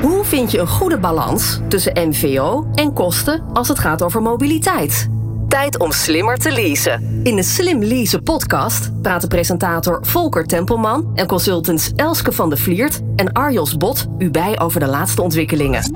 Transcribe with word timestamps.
Hoe 0.00 0.24
vind 0.24 0.50
je 0.50 0.58
een 0.58 0.66
goede 0.66 0.98
balans 0.98 1.58
tussen 1.68 2.08
MVO 2.08 2.70
en 2.74 2.92
kosten 2.92 3.42
als 3.52 3.68
het 3.68 3.78
gaat 3.78 4.02
over 4.02 4.22
mobiliteit? 4.22 5.08
Tijd 5.48 5.78
om 5.78 5.92
slimmer 5.92 6.36
te 6.36 6.52
leasen. 6.52 7.20
In 7.22 7.36
de 7.36 7.42
Slim 7.42 7.82
Leasen 7.82 8.22
podcast 8.22 9.02
praten 9.02 9.28
presentator 9.28 10.06
Volker 10.06 10.46
Tempelman 10.46 11.10
en 11.14 11.26
consultants 11.26 11.92
Elske 11.96 12.32
van 12.32 12.50
de 12.50 12.56
Vliert 12.56 13.00
en 13.16 13.32
Arjos 13.32 13.76
Bot 13.76 14.06
u 14.18 14.30
bij 14.30 14.60
over 14.60 14.80
de 14.80 14.86
laatste 14.86 15.22
ontwikkelingen. 15.22 15.92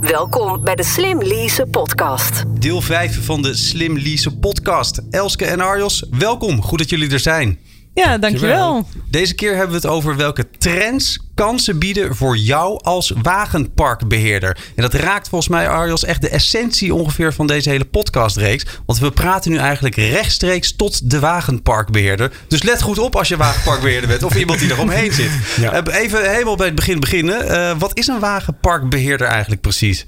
Welkom 0.00 0.64
bij 0.64 0.74
de 0.74 0.84
Slim 0.84 1.22
Leasen 1.22 1.70
podcast. 1.70 2.44
Deel 2.58 2.80
5 2.80 3.24
van 3.24 3.42
de 3.42 3.54
Slim 3.54 3.98
Leasen 3.98 4.38
podcast. 4.38 5.00
Elske 5.10 5.44
en 5.44 5.60
Arjos, 5.60 6.06
welkom. 6.10 6.62
Goed 6.62 6.78
dat 6.78 6.90
jullie 6.90 7.10
er 7.10 7.20
zijn. 7.20 7.58
Ja, 7.94 8.18
dankjewel. 8.18 8.86
Deze 9.10 9.34
keer 9.34 9.50
hebben 9.50 9.70
we 9.70 9.74
het 9.74 9.86
over 9.86 10.16
welke 10.16 10.46
trends 10.58 11.18
kansen 11.34 11.78
bieden 11.78 12.16
voor 12.16 12.36
jou 12.36 12.80
als 12.82 13.12
wagenparkbeheerder. 13.22 14.56
En 14.74 14.82
dat 14.82 14.94
raakt 14.94 15.28
volgens 15.28 15.50
mij, 15.50 15.68
Arjos, 15.68 16.04
echt 16.04 16.20
de 16.20 16.28
essentie 16.28 16.94
ongeveer 16.94 17.32
van 17.32 17.46
deze 17.46 17.70
hele 17.70 17.84
podcastreeks. 17.84 18.64
Want 18.86 18.98
we 18.98 19.10
praten 19.10 19.50
nu 19.50 19.56
eigenlijk 19.56 19.96
rechtstreeks 19.96 20.76
tot 20.76 21.10
de 21.10 21.18
wagenparkbeheerder. 21.18 22.32
Dus 22.48 22.62
let 22.62 22.82
goed 22.82 22.98
op 22.98 23.16
als 23.16 23.28
je 23.28 23.36
wagenparkbeheerder 23.36 24.08
bent 24.08 24.22
of 24.22 24.34
iemand 24.36 24.58
die 24.58 24.70
eromheen 24.70 25.12
zit. 25.12 25.30
Ja. 25.60 25.72
Eh, 25.72 26.00
Even 26.02 26.30
helemaal 26.30 26.56
bij 26.56 26.66
het 26.66 26.74
begin 26.74 27.00
beginnen. 27.00 27.48
Eh, 27.48 27.78
wat 27.78 27.98
is 27.98 28.06
een 28.06 28.20
wagenparkbeheerder 28.20 29.26
eigenlijk 29.26 29.60
precies? 29.60 30.06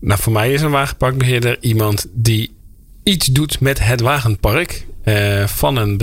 Nou, 0.00 0.20
voor 0.20 0.32
mij 0.32 0.52
is 0.52 0.62
een 0.62 0.70
wagenparkbeheerder 0.70 1.56
iemand 1.60 2.06
die 2.12 2.56
iets 3.02 3.26
doet 3.26 3.60
met 3.60 3.78
het 3.84 4.00
wagenpark 4.00 4.86
eh, 5.04 5.46
van, 5.46 5.76
een, 5.76 6.00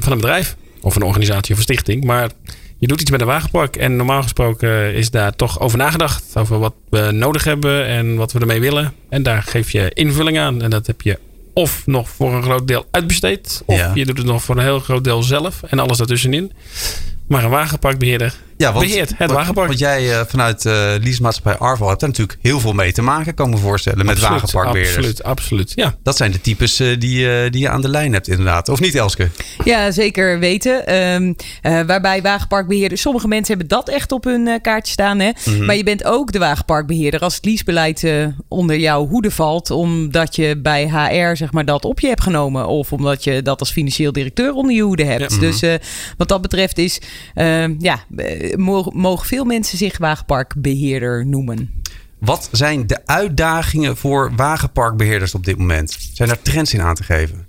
van 0.00 0.12
een 0.12 0.18
bedrijf 0.20 0.56
of 0.82 0.96
een 0.96 1.02
organisatie 1.02 1.52
of 1.52 1.56
een 1.56 1.62
stichting. 1.64 2.04
Maar 2.04 2.30
je 2.78 2.86
doet 2.86 3.00
iets 3.00 3.10
met 3.10 3.20
een 3.20 3.26
wagenpark 3.26 3.76
en 3.76 3.96
normaal 3.96 4.22
gesproken 4.22 4.94
is 4.94 5.10
daar 5.10 5.36
toch 5.36 5.60
over 5.60 5.78
nagedacht. 5.78 6.24
Over 6.36 6.58
wat 6.58 6.74
we 6.90 7.10
nodig 7.12 7.44
hebben 7.44 7.86
en 7.86 8.16
wat 8.16 8.32
we 8.32 8.38
ermee 8.38 8.60
willen. 8.60 8.92
En 9.08 9.22
daar 9.22 9.42
geef 9.42 9.70
je 9.70 9.90
invulling 9.94 10.38
aan. 10.38 10.62
En 10.62 10.70
dat 10.70 10.86
heb 10.86 11.00
je 11.02 11.18
of 11.54 11.82
nog 11.86 12.08
voor 12.08 12.34
een 12.34 12.42
groot 12.42 12.68
deel 12.68 12.86
uitbesteed. 12.90 13.62
Of 13.66 13.76
Ja. 13.76 13.90
je 13.94 14.04
doet 14.06 14.18
het 14.18 14.26
nog 14.26 14.42
voor 14.42 14.56
een 14.56 14.62
heel 14.62 14.78
groot 14.80 15.04
deel 15.04 15.22
zelf. 15.22 15.62
En 15.62 15.78
alles 15.78 15.96
daartussenin. 15.98 16.52
Maar 17.26 17.44
een 17.44 17.50
wagenparkbeheerder 17.50 18.34
Ja, 18.62 18.72
beheert 18.72 19.08
het 19.08 19.18
want- 19.18 19.30
wagenpark. 19.30 19.66
Want 19.66 19.78
jij 19.78 20.12
eh, 20.18 20.26
vanuit 20.26 20.66
eh 20.66 20.72
leasemaatschappij 21.00 21.56
Arval 21.66 21.88
hebt 21.88 22.00
daar 22.00 22.08
natuurlijk 22.08 22.38
heel 22.42 22.60
veel 22.60 22.72
mee 22.72 22.92
te 22.92 23.02
maken, 23.02 23.34
kan 23.34 23.46
ik 23.48 23.54
me 23.54 23.60
voorstellen, 23.60 23.98
met 24.06 24.08
Absoluut, 24.08 24.32
wagenparkbeheerders. 24.32 24.96
Absoluut, 24.96 25.22
absoluut. 25.22 25.72
Ja, 25.74 25.94
Dat 26.02 26.16
zijn 26.16 26.30
de 26.32 26.40
types 26.40 26.80
eh, 26.80 26.88
die, 26.98 27.30
eh, 27.30 27.50
die 27.50 27.60
je 27.60 27.68
aan 27.68 27.80
de 27.80 27.88
lijn 27.88 28.12
hebt 28.12 28.28
inderdaad. 28.28 28.68
Of 28.68 28.80
niet, 28.80 28.94
Elske? 28.94 29.28
Ja, 29.64 29.90
zeker 29.90 30.38
weten. 30.38 30.86
Ehm, 30.86 31.32
eh, 31.62 31.80
waarbij 31.86 32.22
wagenparkbeheerders, 32.22 33.00
sommige 33.00 33.28
mensen 33.28 33.48
hebben 33.58 33.76
dat 33.76 33.88
echt 33.88 34.12
op 34.12 34.24
hun 34.24 34.48
eh, 34.48 34.60
kaartje 34.62 34.92
staan. 34.92 35.18
Hè? 35.18 35.30
Mhm. 35.44 35.64
Maar 35.64 35.76
je 35.76 35.84
bent 35.84 36.04
ook 36.04 36.32
de 36.32 36.38
wagenparkbeheerder 36.38 37.20
als 37.20 37.34
het 37.34 37.44
leasebeleid 37.44 38.04
eh, 38.04 38.26
onder 38.48 38.78
jouw 38.78 39.06
hoede 39.06 39.30
valt. 39.30 39.70
Omdat 39.70 40.36
je 40.36 40.56
bij 40.62 40.88
HR 40.88 41.36
zeg 41.36 41.52
maar, 41.52 41.64
dat 41.64 41.84
op 41.84 42.00
je 42.00 42.06
hebt 42.08 42.22
genomen. 42.22 42.66
Of 42.66 42.92
omdat 42.92 43.24
je 43.24 43.42
dat 43.42 43.60
als 43.60 43.70
financieel 43.72 44.12
directeur 44.12 44.52
onder 44.52 44.74
je 44.74 44.82
hoede 44.82 45.04
hebt. 45.04 45.32
Ja. 45.34 45.38
Dus 45.40 45.62
eh, 45.62 45.74
wat 46.16 46.28
dat 46.28 46.42
betreft 46.42 46.78
is, 46.78 47.00
ehm, 47.34 47.74
ja, 47.78 47.98
mogen, 48.56 49.26
veel 49.26 49.44
mensen 49.44 49.78
zich 49.78 49.98
wagenparkbeheerder 49.98 51.26
noemen. 51.26 51.82
Wat 52.18 52.48
zijn 52.52 52.86
de 52.86 53.06
uitdagingen 53.06 53.96
voor 53.96 54.32
wagenparkbeheerders 54.36 55.34
op 55.34 55.44
dit 55.44 55.58
moment? 55.58 55.96
Zijn 56.12 56.28
er 56.28 56.42
trends 56.42 56.74
in 56.74 56.82
aan 56.82 56.94
te 56.94 57.02
geven? 57.02 57.46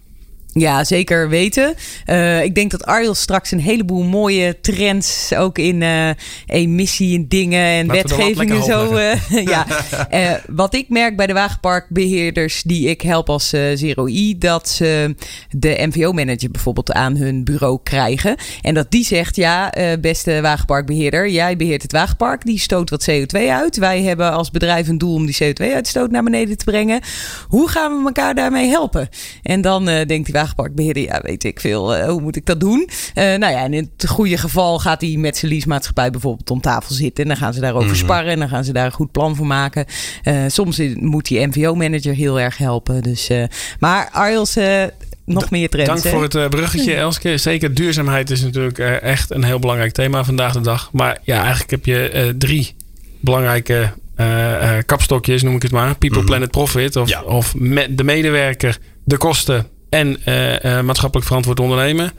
Ja, 0.53 0.83
zeker 0.83 1.29
weten. 1.29 1.73
Eh, 2.05 2.43
ik 2.43 2.55
denk 2.55 2.71
dat 2.71 2.85
Arjel 2.85 3.13
straks 3.13 3.51
een 3.51 3.59
heleboel 3.59 4.03
mooie 4.03 4.59
trends 4.61 5.33
ook 5.35 5.57
in 5.57 5.81
eh, 5.81 6.09
emissie 6.45 7.17
en 7.17 7.27
dingen 7.27 7.65
en 7.65 7.85
Laten 7.85 8.01
wetgevingen 8.01 8.63
zo. 8.63 8.95
eh, 8.95 9.45
ja. 9.53 9.65
Wat 10.47 10.73
ik 10.73 10.89
merk 10.89 11.15
bij 11.15 11.27
de 11.27 11.33
wagenparkbeheerders 11.33 12.61
die 12.63 12.89
ik 12.89 13.01
help 13.01 13.29
als 13.29 13.49
Zero 13.49 14.07
I, 14.07 14.37
dat 14.37 14.69
ze 14.69 15.15
de 15.49 15.87
MVO-manager 15.87 16.51
bijvoorbeeld 16.51 16.91
aan 16.91 17.15
hun 17.15 17.43
bureau 17.43 17.79
krijgen. 17.83 18.35
En 18.61 18.73
dat 18.73 18.91
die 18.91 19.05
zegt: 19.05 19.35
Ja, 19.35 19.73
beste 20.01 20.41
wagenparkbeheerder, 20.41 21.29
jij 21.29 21.55
beheert 21.55 21.81
het 21.81 21.91
wagenpark, 21.91 22.45
die 22.45 22.59
stoot 22.59 22.89
wat 22.89 23.09
CO2 23.11 23.39
uit. 23.49 23.77
Wij 23.77 24.01
hebben 24.01 24.31
als 24.31 24.51
bedrijf 24.51 24.87
een 24.87 24.97
doel 24.97 25.13
om 25.13 25.25
die 25.25 25.37
CO2-uitstoot 25.43 26.11
naar 26.11 26.23
beneden 26.23 26.57
te 26.57 26.65
brengen. 26.65 27.01
Hoe 27.47 27.69
gaan 27.69 27.97
we 27.97 28.05
elkaar 28.05 28.35
daarmee 28.35 28.69
helpen? 28.69 29.09
En 29.43 29.61
dan 29.61 29.85
denkt 29.85 30.25
die 30.25 30.33
wagenparkbeheerder, 30.43 31.03
ja, 31.03 31.19
weet 31.23 31.43
ik 31.43 31.59
veel, 31.59 31.95
eh, 31.95 32.07
hoe 32.09 32.21
moet 32.21 32.35
ik 32.35 32.45
dat 32.45 32.59
doen? 32.59 32.89
Eh, 33.13 33.23
nou 33.23 33.53
ja, 33.53 33.63
en 33.63 33.73
in 33.73 33.91
het 33.97 34.09
goede 34.09 34.37
geval 34.37 34.79
gaat 34.79 35.01
hij 35.01 35.15
met 35.17 35.37
zijn 35.37 35.51
leasemaatschappij 35.51 36.09
bijvoorbeeld 36.11 36.49
om 36.51 36.61
tafel 36.61 36.95
zitten. 36.95 37.23
En 37.23 37.29
dan 37.29 37.37
gaan 37.39 37.53
ze 37.53 37.59
daarover 37.59 37.87
Mhm. 37.89 37.97
sparren 37.97 38.31
en 38.31 38.39
dan 38.39 38.49
gaan 38.49 38.63
ze 38.63 38.73
daar 38.73 38.85
een 38.85 38.91
goed 38.91 39.11
plan 39.11 39.35
voor 39.35 39.47
maken. 39.47 39.85
Eh, 40.23 40.35
soms 40.47 40.81
moet 40.95 41.27
die 41.27 41.47
MVO-manager 41.47 42.13
heel 42.13 42.39
erg 42.39 42.57
helpen. 42.57 43.03
Dus, 43.03 43.29
eh, 43.29 43.43
maar 43.79 44.09
Arjels, 44.11 44.55
eh, 44.55 44.83
nog 45.25 45.49
meer 45.49 45.69
trends. 45.69 45.89
Dank 45.89 46.03
hè? 46.03 46.09
voor 46.09 46.23
het 46.23 46.49
bruggetje, 46.49 46.95
Elske. 46.95 47.37
Zeker 47.37 47.73
duurzaamheid 47.73 48.29
is 48.29 48.41
natuurlijk 48.41 48.79
eh, 48.79 49.01
echt 49.01 49.31
een 49.31 49.43
heel 49.43 49.59
belangrijk 49.59 49.91
thema 49.93 50.23
vandaag 50.23 50.53
de 50.53 50.61
dag. 50.61 50.89
Maar 50.91 51.17
ja, 51.23 51.39
eigenlijk 51.41 51.71
heb 51.71 51.85
je 51.85 52.09
eh, 52.09 52.27
drie 52.37 52.75
belangrijke 53.19 53.91
eh, 54.15 54.77
eh, 54.77 54.83
kapstokjes, 54.85 55.41
noem 55.43 55.55
ik 55.55 55.61
het 55.61 55.71
maar. 55.71 55.95
People, 55.95 56.17
Mhm. 56.17 56.27
Planet, 56.27 56.51
Profit. 56.51 56.95
Of, 56.95 57.09
Ja. 57.09 57.21
of 57.21 57.55
me- 57.55 57.95
de 57.95 58.03
medewerker, 58.03 58.77
de 59.03 59.17
kosten 59.17 59.67
en 59.93 60.17
eh, 60.25 60.77
eh, 60.77 60.85
maatschappelijk 60.85 61.27
verantwoord 61.27 61.59
ondernemen. 61.59 62.11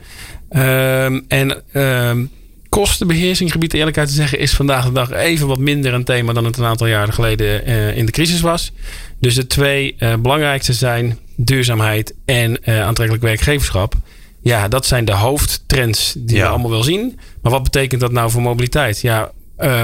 Ehm, 0.49 1.19
en 1.27 1.63
ehm, 1.71 2.25
kostenbeheersing, 2.69 3.51
gebied 3.51 3.71
de 3.71 3.77
eerlijkheid 3.77 4.07
te 4.07 4.13
zeggen, 4.13 4.39
is 4.39 4.53
vandaag 4.53 4.85
de 4.85 4.91
dag 4.91 5.11
even 5.11 5.47
wat 5.47 5.57
minder 5.57 5.93
een 5.93 6.03
thema 6.03 6.33
dan 6.33 6.45
het 6.45 6.57
een 6.57 6.65
aantal 6.65 6.87
jaren 6.87 7.13
geleden 7.13 7.65
eh, 7.65 7.97
in 7.97 8.05
de 8.05 8.11
crisis 8.11 8.41
was. 8.41 8.71
Dus 9.19 9.35
de 9.35 9.47
twee 9.47 9.95
belangrijkste 10.19 10.73
zijn 10.73 11.19
duurzaamheid 11.35 12.13
en 12.25 12.65
aantrekkelijk 12.65 13.23
werkgeverschap. 13.23 13.93
Ja, 14.41 14.67
dat 14.67 14.85
zijn 14.85 15.05
de 15.05 15.13
hoofdtrends 15.13 16.13
die 16.17 16.35
Ja. 16.35 16.43
we 16.43 16.49
allemaal 16.49 16.69
wel 16.69 16.83
zien. 16.83 17.19
Maar 17.41 17.51
wat 17.51 17.63
betekent 17.63 18.01
dat 18.01 18.11
nou 18.11 18.31
voor 18.31 18.41
mobiliteit? 18.41 19.01
Ja, 19.01 19.31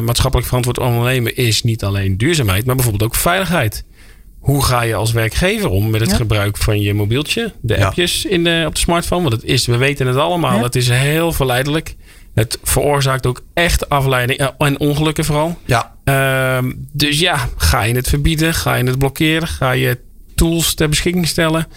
maatschappelijk 0.03 0.47
verantwoord 0.47 0.79
ondernemen 0.79 1.35
is 1.35 1.63
niet 1.63 1.83
alleen 1.83 2.17
duurzaamheid, 2.17 2.65
maar 2.65 2.75
bijvoorbeeld 2.75 3.09
ook 3.11 3.15
veiligheid. 3.15 3.83
Hoe 4.41 4.63
ga 4.63 4.81
je 4.81 4.95
als 4.95 5.11
werkgever 5.11 5.69
om 5.69 5.89
met 5.89 6.01
het 6.01 6.09
Ja. 6.09 6.15
gebruik 6.15 6.57
van 6.57 6.81
je 6.81 6.93
mobieltje, 6.93 7.53
de 7.61 7.77
Ja. 7.77 7.85
appjes 7.85 8.25
in 8.25 8.43
de, 8.43 8.63
op 8.67 8.73
de 8.75 8.79
smartphone? 8.79 9.21
Want 9.21 9.33
het 9.33 9.43
is, 9.43 9.65
we 9.65 9.77
weten 9.77 10.07
het 10.07 10.15
allemaal, 10.15 10.57
Ja. 10.57 10.63
het 10.63 10.75
is 10.75 10.89
heel 10.89 11.31
verleidelijk. 11.31 11.95
Het 12.33 12.59
veroorzaakt 12.63 13.25
ook 13.25 13.41
echt 13.53 13.89
afleiding 13.89 14.39
eh, 14.39 14.47
en 14.57 14.79
ongelukken 14.79 15.25
vooral. 15.25 15.57
Ja. 15.65 15.95
Ehm, 16.03 16.71
dus 16.91 17.19
ja, 17.19 17.49
ga 17.57 17.81
je 17.83 17.95
het 17.95 18.07
verbieden? 18.09 18.53
Ga 18.53 18.75
je 18.75 18.83
het 18.83 18.97
blokkeren? 18.97 19.47
Ga 19.47 19.71
je 19.71 19.97
tools 20.35 20.73
ter 20.73 20.89
beschikking 20.89 21.27
stellen? 21.27 21.67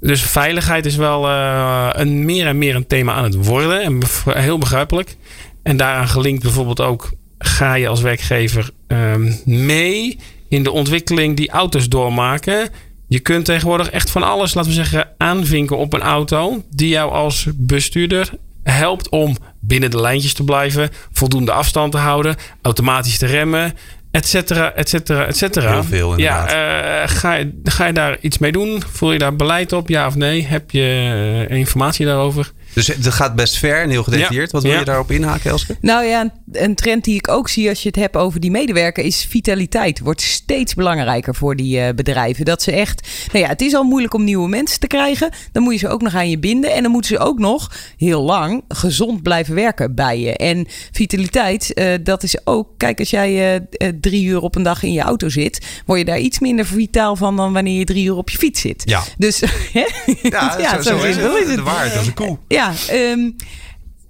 Dus 0.00 0.22
veiligheid 0.22 0.86
is 0.86 0.96
wel 0.96 1.28
eh, 1.28 1.88
een 1.92 2.24
meer 2.24 2.46
en 2.46 2.58
meer 2.58 2.74
een 2.74 2.86
thema 2.86 3.12
aan 3.12 3.24
het 3.24 3.34
worden. 3.44 3.82
En 3.82 3.98
heel 4.24 4.58
begrijpelijk. 4.58 5.16
En 5.62 5.76
daaraan 5.76 6.08
gelinkt 6.08 6.42
bijvoorbeeld 6.42 6.80
ook... 6.80 7.10
ga 7.38 7.74
je 7.74 7.88
als 7.88 8.00
werkgever 8.00 8.70
ehm, 8.86 9.32
mee 9.44 10.18
in 10.52 10.62
de 10.62 10.70
ontwikkeling 10.70 11.36
die 11.36 11.50
auto's 11.50 11.88
doormaken... 11.88 12.68
Je 13.08 13.20
kunt 13.20 13.44
tegenwoordig 13.44 13.90
echt 13.90 14.10
van 14.10 14.22
alles, 14.22 14.54
laten 14.54 14.70
we 14.70 14.76
zeggen, 14.76 15.08
aanvinken 15.18 15.76
op 15.78 15.92
een 15.92 16.00
auto. 16.00 16.62
Die 16.70 16.88
jou 16.88 17.12
als 17.12 17.46
bestuurder 17.54 18.30
helpt 18.62 19.08
om 19.08 19.36
binnen 19.60 19.90
de 19.90 20.00
lijntjes 20.00 20.32
te 20.32 20.44
blijven. 20.44 20.90
Voldoende 21.12 21.52
afstand 21.52 21.92
te 21.92 21.98
houden. 21.98 22.36
Automatisch 22.62 23.18
te 23.18 23.26
remmen. 23.26 23.74
Et 24.10 24.28
cetera, 24.28 24.72
et 24.72 24.88
cetera, 24.88 25.26
et 25.26 25.36
cetera. 25.36 25.72
Heel 25.72 25.84
veel, 25.84 26.10
inderdaad. 26.10 26.50
Ja, 26.50 27.02
eh, 27.02 27.08
ga, 27.08 27.34
je, 27.34 27.60
ga 27.64 27.86
je 27.86 27.92
daar 27.92 28.16
iets 28.20 28.38
mee 28.38 28.52
doen? 28.52 28.82
Voel 28.92 29.12
je 29.12 29.18
daar 29.18 29.36
beleid 29.36 29.72
op? 29.72 29.88
Ja 29.88 30.06
of 30.06 30.14
nee? 30.14 30.46
Heb 30.46 30.70
je 30.70 31.46
eh, 31.48 31.56
informatie 31.56 32.06
daarover? 32.06 32.52
Dus 32.74 32.86
het 32.86 33.06
gaat 33.08 33.34
best 33.34 33.56
ver 33.58 33.82
en 33.82 33.90
heel 33.90 34.02
gedetailleerd. 34.02 34.46
Ja. 34.46 34.52
Wat 34.52 34.62
wil 34.62 34.72
Ja. 34.72 34.78
je 34.78 34.84
daarop 34.84 35.10
inhaken, 35.10 35.50
Elske? 35.50 35.76
Nou 35.80 36.04
ja, 36.04 36.32
een- 36.52 36.74
trend 36.74 37.04
die 37.04 37.14
ik 37.14 37.28
ook 37.28 37.48
zie 37.48 37.68
als 37.68 37.82
je 37.82 37.88
het 37.88 37.96
hebt 37.96 38.16
over 38.16 38.40
die 38.40 38.50
medewerker 38.50 39.04
is 39.04 39.26
vitaliteit. 39.28 40.00
Wordt 40.00 40.20
steeds 40.20 40.74
belangrijker 40.74 41.34
voor 41.34 41.56
die 41.56 41.80
eh, 41.80 41.94
bedrijven. 41.94 42.44
Dat 42.44 42.62
ze 42.62 42.72
echt, 42.72 43.08
nou 43.32 43.44
ja, 43.44 43.50
het 43.50 43.60
is 43.60 43.74
al 43.74 43.82
moeilijk 43.82 44.14
om 44.14 44.24
nieuwe 44.24 44.48
mensen 44.48 44.80
te 44.80 44.86
krijgen. 44.86 45.30
Dan 45.52 45.62
moet 45.62 45.72
je 45.72 45.78
ze 45.78 45.88
ook 45.88 46.02
nog 46.02 46.14
aan 46.14 46.30
je 46.30 46.38
binden. 46.38 46.72
En 46.72 46.82
dan 46.82 46.92
moeten 46.92 47.16
ze 47.16 47.22
ook 47.22 47.38
nog 47.38 47.72
heel 47.96 48.22
lang 48.22 48.64
gezond 48.68 49.22
blijven 49.22 49.54
werken 49.54 49.94
bij 49.94 50.20
je. 50.20 50.36
En 50.36 50.66
vitaliteit, 50.92 51.72
eh, 51.74 51.86
dat 52.02 52.22
is 52.22 52.46
ook, 52.46 52.68
kijk, 52.76 52.98
als 52.98 53.10
jij 53.10 53.56
eh, 53.72 53.88
drie 54.00 54.24
uur 54.24 54.40
op 54.40 54.56
een 54.56 54.62
dag 54.62 54.82
in 54.82 54.92
je 54.92 55.00
auto 55.00 55.28
zit, 55.28 55.66
word 55.86 55.98
je 55.98 56.04
daar 56.04 56.18
iets 56.18 56.38
minder 56.38 56.66
vitaal 56.66 57.16
van 57.16 57.36
dan 57.36 57.52
wanneer 57.52 57.78
je 57.78 57.84
drie 57.84 58.04
uur 58.06 58.16
op 58.16 58.30
je 58.30 58.38
fiets 58.38 58.60
zit. 58.60 58.82
Ja. 58.84 59.02
Dus 59.18 59.40
hè? 59.72 59.84
Ja, 60.22 60.82
zo, 60.82 60.82
zo 60.82 60.96
is 61.04 61.16
het. 61.16 61.56
De 61.56 61.62
waarheid 61.62 61.96
als 61.96 62.06
een 62.06 62.14
koe. 62.14 62.38
Ja, 62.48 62.61
ehm, 62.88 63.30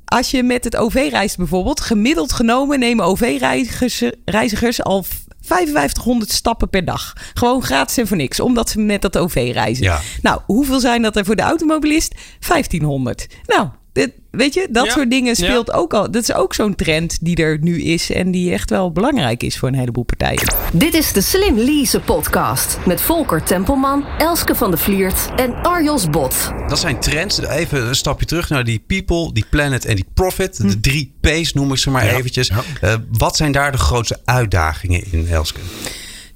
als 0.05 0.31
je 0.31 0.43
met 0.43 0.65
het 0.65 0.77
OV 0.77 1.09
reist 1.11 1.37
bijvoorbeeld, 1.37 1.81
gemiddeld 1.81 2.33
genomen 2.33 2.79
nemen 2.79 3.05
OV-reizigers 3.05 4.03
reizigers 4.25 4.83
al 4.83 5.05
5500 5.41 6.31
stappen 6.31 6.71
per 6.71 6.85
dag. 6.85 7.13
Gewoon 7.35 7.63
gratis 7.63 7.97
en 7.97 8.07
voor 8.07 8.17
niks, 8.17 8.41
omdat 8.41 8.71
ze 8.71 8.81
met 8.81 9.03
dat 9.03 9.19
OV 9.19 9.51
reizen. 9.53 9.85
Ja. 9.85 10.01
Nou, 10.23 10.41
hoeveel 10.47 10.81
zijn 10.81 11.03
dat 11.03 11.17
er 11.17 11.25
voor 11.25 11.37
de 11.37 11.43
automobilist? 11.43 12.15
1500. 12.49 13.27
Nou, 13.47 13.69
Dit, 13.93 14.13
weet 14.31 14.55
je, 14.55 14.69
dat 14.71 14.85
Ja. 14.87 14.93
soort 14.93 15.11
dingen 15.11 15.29
Ja. 15.29 15.35
speelt 15.45 15.73
ook 15.73 15.95
al. 15.95 16.11
Dat 16.11 16.23
is 16.23 16.33
ook 16.35 16.55
zo'n 16.55 16.75
trend 16.75 17.19
die 17.21 17.37
er 17.37 17.59
nu 17.61 17.83
is 17.83 18.11
en 18.11 18.31
die 18.31 18.53
echt 18.53 18.71
wel 18.71 18.93
belangrijk 18.93 19.43
is 19.43 19.59
voor 19.59 19.69
een 19.69 19.75
heleboel 19.75 20.05
partijen. 20.05 20.55
Dit 20.73 20.95
is 20.95 21.13
de 21.13 21.21
Slim 21.21 21.59
Lease 21.59 22.01
podcast 22.01 22.79
met 22.87 23.01
Volker 23.01 23.43
Tempelman, 23.43 24.05
Elske 24.19 24.55
van 24.55 24.71
de 24.71 24.77
Vliert 24.77 25.29
en 25.37 25.55
Arjos 25.63 26.11
Bot. 26.11 26.53
Dat 26.69 26.79
zijn 26.79 27.01
trends. 27.01 27.41
Even 27.41 27.87
een 27.89 27.95
stapje 27.95 28.27
terug 28.27 28.49
naar 28.49 28.65
die 28.65 28.85
people, 28.87 29.33
die 29.33 29.45
planet 29.51 29.85
en 29.85 29.95
die 29.97 30.07
profit. 30.15 30.57
De 30.71 30.81
drie 30.81 31.15
P's 31.21 31.53
noem 31.53 31.73
ik 31.73 31.79
ze 31.79 31.91
maar 31.91 32.05
Ja, 32.05 32.13
eventjes. 32.13 32.49
ja. 32.49 32.63
Eh, 32.81 32.95
wat 33.11 33.37
zijn 33.37 33.53
daar 33.53 33.73
de 33.73 33.79
grootste 33.79 34.21
uitdagingen 34.25 35.13
in, 35.13 35.27
Elske? 35.31 35.61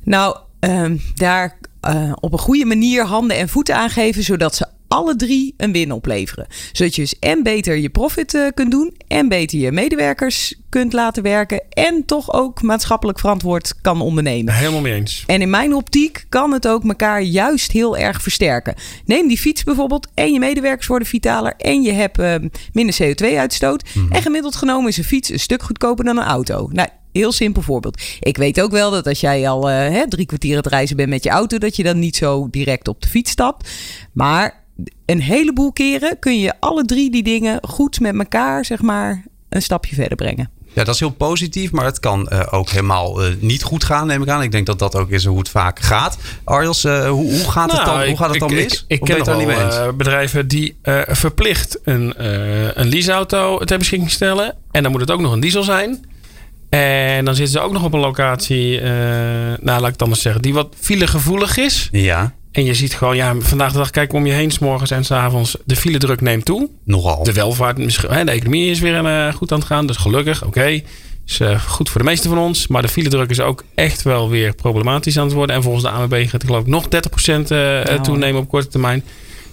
Nou, 0.05 0.37
ehm, 0.61 0.97
daar 1.15 1.59
eh, 1.81 2.13
op 2.21 2.33
een 2.33 2.39
goede 2.39 2.65
manier 2.65 3.05
handen 3.05 3.37
en 3.37 3.49
voeten 3.49 3.77
aangeven, 3.77 4.23
zodat 4.23 4.55
ze 4.55 4.67
alle 4.89 5.17
drie 5.17 5.55
een 5.57 5.73
win 5.73 5.93
opleveren. 5.93 6.47
Zodat 6.73 6.95
je 6.95 7.01
dus 7.01 7.19
en 7.19 7.43
beter 7.43 7.77
je 7.77 7.89
profit 7.89 8.35
eh, 8.35 8.47
kunt 8.55 8.71
doen, 8.71 8.95
en 9.09 9.29
beter 9.29 9.59
je 9.59 9.73
medewerkers 9.73 10.55
kunt 10.69 10.93
laten 10.93 11.23
werken, 11.23 11.63
en 11.71 12.05
toch 12.05 12.33
ook 12.33 12.63
maatschappelijk 12.63 13.19
verantwoord 13.19 13.81
kan 13.81 14.01
ondernemen. 14.01 14.55
Helemaal 14.55 14.81
mee 14.81 14.95
eens. 14.95 15.25
En 15.27 15.41
in 15.41 15.51
mijn 15.51 15.75
optiek 15.75 16.27
kan 16.29 16.53
het 16.53 16.69
ook 16.69 16.85
elkaar 16.85 17.23
juist 17.23 17.73
heel 17.73 17.97
erg 17.97 18.23
versterken. 18.23 18.75
Neem 19.05 19.29
die 19.29 19.39
fiets 19.39 19.65
bijvoorbeeld 19.65 20.09
en 20.15 20.33
je 20.33 20.39
medewerkers 20.39 20.87
worden 20.87 21.09
vitaler 21.09 21.55
en 21.59 21.83
je 21.83 21.93
hebt 21.93 22.19
eh, 22.19 22.35
minder 22.73 22.97
CO2-uitstoot. 23.03 23.85
En 24.11 24.23
gemiddeld 24.23 24.57
genomen 24.57 24.89
is 24.89 24.97
een 24.97 25.05
fiets 25.05 25.31
een 25.31 25.41
stuk 25.41 25.63
goedkoper 25.63 26.05
dan 26.05 26.17
een 26.17 26.25
auto. 26.25 26.69
Nou, 26.73 26.89
heel 27.13 27.33
simpel 27.33 27.63
voorbeeld. 27.63 28.03
Ik 28.21 28.37
weet 28.37 28.61
ook 28.61 28.71
wel 28.71 28.91
dat 28.91 29.07
als 29.07 29.21
jij 29.21 29.49
al 29.49 29.71
eh, 29.71 29.77
hè, 29.77 30.09
drie 30.09 30.27
kwartier 30.27 30.57
het 30.57 30.67
reizen 30.67 30.97
bent 30.97 31.09
met 31.09 31.25
je 31.25 31.31
auto, 31.31 31.59
dat 31.59 31.77
je 31.77 31.83
dan 31.83 31.99
niet 31.99 32.17
zo 32.17 32.49
direct 32.51 32.89
op 32.89 33.03
de 33.03 33.09
fiets 33.09 33.31
stapt. 33.31 33.71
Maar 34.13 34.65
een 35.07 35.21
heleboel 35.21 35.73
keren 35.73 36.19
kun 36.19 36.39
je 36.41 36.53
alle 36.61 36.85
drie 36.85 37.11
die 37.11 37.23
dingen 37.23 37.59
goed 37.69 38.01
met 38.01 38.19
elkaar, 38.19 38.65
zeg 38.65 38.83
maar, 38.83 39.25
een 39.49 39.63
stapje 39.63 39.95
verder 39.95 40.17
brengen. 40.17 40.51
Ja, 40.73 40.85
dat 40.85 40.95
is 40.95 41.01
heel 41.01 41.11
positief, 41.11 41.71
maar 41.73 41.85
het 41.85 42.01
kan 42.01 42.29
eh, 42.29 42.41
ook 42.51 42.71
helemaal 42.71 43.23
eh, 43.25 43.33
niet 43.41 43.63
goed 43.63 43.85
gaan, 43.85 44.07
neem 44.07 44.23
ik 44.23 44.29
aan. 44.29 44.43
Ik 44.43 44.51
denk 44.53 44.67
dat 44.67 44.79
dat 44.79 44.97
ook 44.97 45.11
is 45.11 45.25
hoe 45.25 45.39
het 45.39 45.49
vaak 45.49 45.81
gaat. 45.81 46.19
Arjels, 46.45 46.85
eh, 46.85 47.09
hoe, 47.09 47.31
hoe 47.31 47.51
gaat 47.51 47.73
het 47.73 47.85
Nou, 47.85 47.99
dan, 47.99 48.07
hoe 48.09 48.17
gaat 48.17 48.31
het 48.31 48.39
dan 48.41 48.51
ik- 48.51 48.55
mis? 48.57 48.85
Ik, 48.89 48.99
ik 49.01 49.01
ken 49.01 49.25
wel 49.25 49.37
niet 49.39 49.47
mee 49.47 49.63
eens? 49.65 49.77
eh, 49.77 49.89
bedrijven 49.93 50.49
die 50.49 50.77
eh, 50.83 51.01
verplicht 51.07 51.79
een, 51.85 52.15
eh, 52.15 52.75
een 52.75 52.89
leaseauto 52.89 53.59
ter 53.59 53.79
beschikking 53.79 54.11
stellen. 54.11 54.55
En 54.71 54.83
dan 54.83 54.93
moet 54.93 55.01
het 55.01 55.11
ook 55.11 55.21
nog 55.21 55.33
een 55.33 55.41
diesel 55.41 55.63
zijn. 55.63 56.05
En 56.69 57.25
dan 57.25 57.35
zitten 57.35 57.53
ze 57.53 57.61
ook 57.61 57.73
nog 57.73 57.85
op 57.85 57.93
een 57.95 58.01
locatie, 58.01 58.81
eh, 58.81 58.91
nou 59.61 59.61
laat 59.81 59.85
ik 59.85 59.93
het 59.93 60.03
anders 60.03 60.23
zeggen, 60.23 60.43
die 60.43 60.55
wat 60.55 60.75
filegevoelig 60.81 61.57
is. 61.57 61.89
ja, 61.93 62.33
En 62.57 62.65
je 62.65 62.75
ziet 62.75 62.95
gewoon, 62.95 63.17
ja, 63.17 63.35
vandaag 63.39 63.73
de 63.73 63.79
dag 63.79 63.91
kijk 63.91 64.13
om 64.13 64.27
je 64.27 64.33
heen, 64.33 64.51
s 64.51 64.59
morgens 64.59 64.91
en 64.91 65.05
s 65.05 65.11
avonds, 65.11 65.57
de 65.65 65.77
filedruk 65.77 66.21
neemt 66.21 66.45
toe. 66.45 66.69
nogal. 66.85 67.23
De 67.25 67.33
welvaart, 67.33 67.79
misschien- 67.79 68.11
hè, 68.11 68.25
de 68.25 68.31
economie 68.31 68.71
is 68.71 68.81
weer 68.81 69.05
eh, 69.05 69.33
goed 69.35 69.53
aan 69.53 69.59
het 69.59 69.67
gaan. 69.67 69.87
Dus 69.87 69.97
gelukkig, 69.97 70.45
oké. 70.45 70.81
Is 71.27 71.41
eh, 71.41 71.61
goed 71.61 71.91
voor 71.91 72.01
de 72.01 72.07
meesten 72.07 72.31
van 72.31 72.39
ons. 72.39 72.67
Maar 72.67 72.83
de 72.83 72.89
filedruk 72.89 73.31
is 73.31 73.41
ook 73.41 73.65
echt 73.75 74.03
wel 74.03 74.29
weer 74.31 74.55
problematisch 74.55 75.19
aan 75.19 75.25
het 75.25 75.33
worden. 75.35 75.57
En 75.57 75.63
volgens 75.63 75.85
de 75.85 75.91
ANWB 75.91 76.23
gaat 76.23 76.33
het 76.33 76.45
geloof 76.45 76.61
ik 76.61 76.67
nog 76.67 76.89
30% 76.89 77.51
eh, 77.51 77.59
Nou. 77.59 78.03
toenemen 78.03 78.41
op 78.41 78.49
korte 78.49 78.69
termijn. 78.69 79.05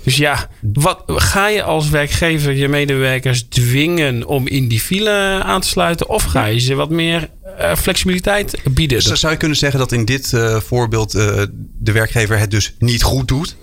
Dus 0.03 0.15
ja, 0.17 0.49
wat, 0.73 1.03
ga 1.07 1.47
je 1.47 1.63
als 1.63 1.89
werkgever 1.89 2.53
je 2.53 2.67
medewerkers 2.67 3.43
dwingen 3.49 4.25
om 4.27 4.47
in 4.47 4.67
die 4.67 4.79
file 4.79 5.41
aan 5.43 5.61
te 5.61 5.67
sluiten? 5.67 6.09
Of 6.09 6.23
ga 6.23 6.45
je 6.45 6.59
ze 6.59 6.75
wat 6.75 6.89
meer 6.89 7.29
flexibiliteit 7.77 8.57
bieden? 8.71 9.03
Dus 9.03 9.19
zou 9.19 9.33
je 9.33 9.39
kunnen 9.39 9.57
zeggen 9.57 9.79
dat 9.79 9.91
in 9.91 10.05
dit 10.05 10.33
eh, 10.33 10.59
voorbeeld 10.59 11.15
eh, 11.15 11.41
de 11.79 11.91
werkgever 11.91 12.39
het 12.39 12.51
dus 12.51 12.73
niet 12.79 13.03
goed 13.03 13.27
doet? 13.27 13.55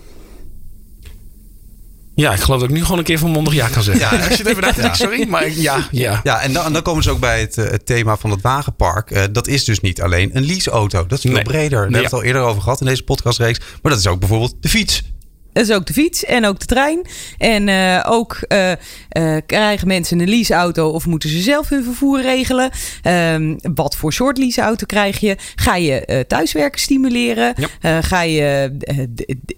Ja, 2.15 2.33
ik 2.33 2.41
geloof 2.41 2.61
dat 2.61 2.69
ik 2.69 2.75
nu 2.75 2.83
gewoon 2.83 2.99
een 2.99 3.05
keer 3.05 3.19
van 3.19 3.31
mondig 3.31 3.55
ja 3.55 3.69
kan 3.69 3.83
zeggen. 3.83 4.17
Ja, 4.19 4.25
als 4.25 4.37
je 4.37 4.49
het 4.49 4.65
even 4.65 4.97
Sorry, 4.97 5.29
maar 5.29 5.47
ik- 5.47 5.57
ja, 5.57 5.89
ja. 5.91 6.21
Ja, 6.23 6.41
en 6.41 6.53
dan, 6.53 6.73
dan 6.73 6.83
komen 6.83 7.03
ze 7.03 7.11
ook 7.11 7.21
bij 7.21 7.41
het, 7.41 7.59
eh, 7.59 7.71
het 7.71 7.87
thema 7.87 8.17
van 8.17 8.31
het 8.31 8.41
wagenpark. 8.41 9.11
Eh, 9.11 9.23
dat 9.33 9.47
is 9.47 9.65
dus 9.65 9.81
niet 9.81 10.03
alleen 10.03 10.37
een 10.37 10.45
leaseauto. 10.45 11.07
Dat 11.07 11.19
is 11.19 11.25
veel 11.25 11.33
Nee. 11.33 11.43
breder. 11.43 11.71
Daar 11.71 11.81
hebben 11.81 11.99
we 11.99 12.05
het 12.05 12.13
al 12.13 12.23
eerder 12.23 12.43
over 12.43 12.63
gehad 12.63 12.81
in 12.81 12.87
deze 12.87 13.03
podcastreeks. 13.03 13.59
Maar 13.83 13.93
dat 13.93 14.01
is 14.01 14.07
ook 14.07 14.19
bijvoorbeeld 14.19 14.55
de 14.61 14.69
fiets. 14.69 15.03
Dat 15.53 15.63
is 15.63 15.73
ook 15.73 15.87
de 15.87 15.93
fiets 15.93 16.25
en 16.25 16.47
ook 16.47 16.61
de 16.61 16.67
trein. 16.67 17.07
En 17.39 17.69
eh, 17.69 18.05
ook 18.09 18.35
eh, 18.49 18.73
eh, 18.73 19.37
krijgen 19.47 19.89
mensen 19.89 20.21
een 20.21 20.29
leaseauto 20.29 20.89
of 20.89 21.07
moeten 21.07 21.29
ze 21.29 21.41
zelf 21.41 21.69
hun 21.69 21.85
vervoer 21.85 22.21
regelen? 22.21 22.71
Ehm, 23.03 23.57
wat 23.75 23.97
voor 23.97 24.13
soort 24.13 24.39
leaseauto 24.39 24.87
krijg 24.87 25.21
je? 25.21 25.37
Ga 25.55 25.77
je 25.77 26.25
thuiswerken 26.29 26.81
stimuleren? 26.81 27.55
Ja. 27.81 28.03
Ga 28.03 28.23
je 28.23 28.77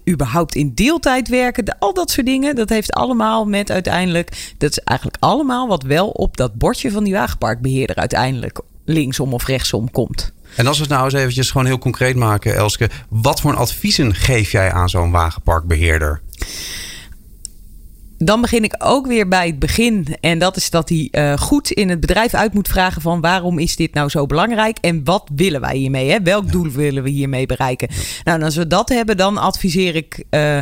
überhaupt 0.09 0.55
in 0.55 0.71
deeltijd 0.75 1.27
werken? 1.27 1.65
De- 1.65 1.79
al 1.79 1.93
dat 1.93 2.11
soort 2.11 2.25
dingen. 2.25 2.55
Dat 2.55 2.69
heeft 2.69 2.93
allemaal 2.93 3.45
met 3.45 3.71
uiteindelijk... 3.71 4.53
Dat 4.57 4.71
is 4.71 4.79
eigenlijk 4.79 5.23
allemaal 5.23 5.67
wat 5.67 5.83
wel 5.83 6.09
op 6.09 6.37
dat 6.37 6.53
bordje 6.53 6.91
van 6.91 7.03
die 7.03 7.13
wagenparkbeheerder 7.13 7.95
uiteindelijk 7.95 8.61
linksom 8.85 9.33
of 9.33 9.45
rechtsom 9.47 9.91
komt. 9.91 10.33
En 10.55 10.67
als 10.67 10.77
we 10.77 10.83
het 10.83 10.91
nou 10.91 11.03
eens 11.03 11.13
eventjes 11.13 11.51
gewoon 11.51 11.65
heel 11.67 11.77
concreet 11.77 12.15
maken, 12.15 12.55
Elske. 12.55 12.89
Wat 13.09 13.41
voor 13.41 13.55
adviezen 13.55 14.15
geef 14.15 14.51
jij 14.51 14.71
aan 14.71 14.89
zo'n 14.89 15.11
wagenparkbeheerder? 15.11 16.21
Dan 18.17 18.41
begin 18.41 18.63
ik 18.63 18.75
ook 18.77 19.07
weer 19.07 19.27
bij 19.27 19.47
het 19.47 19.59
begin. 19.59 20.07
En 20.19 20.39
dat 20.39 20.55
is 20.55 20.69
dat 20.69 20.89
hij 20.89 21.07
eh, 21.11 21.37
goed 21.37 21.71
in 21.71 21.89
het 21.89 21.99
bedrijf 21.99 22.33
uit 22.33 22.53
moet 22.53 22.67
vragen 22.67 23.01
van 23.01 23.21
waarom 23.21 23.59
is 23.59 23.75
dit 23.75 23.93
nou 23.93 24.09
zo 24.09 24.25
belangrijk 24.25 24.77
en 24.81 25.03
wat 25.03 25.29
willen 25.35 25.61
wij 25.61 25.75
hiermee? 25.75 26.09
Hè? 26.09 26.21
Welk 26.21 26.51
doel 26.51 26.69
willen 26.69 27.03
we 27.03 27.09
hiermee 27.09 27.45
bereiken? 27.45 27.89
Nou, 28.23 28.39
en 28.39 28.45
als 28.45 28.55
we 28.55 28.67
dat 28.67 28.89
hebben, 28.89 29.17
dan 29.17 29.37
adviseer 29.37 29.95
ik 29.95 30.23
eh, 30.29 30.57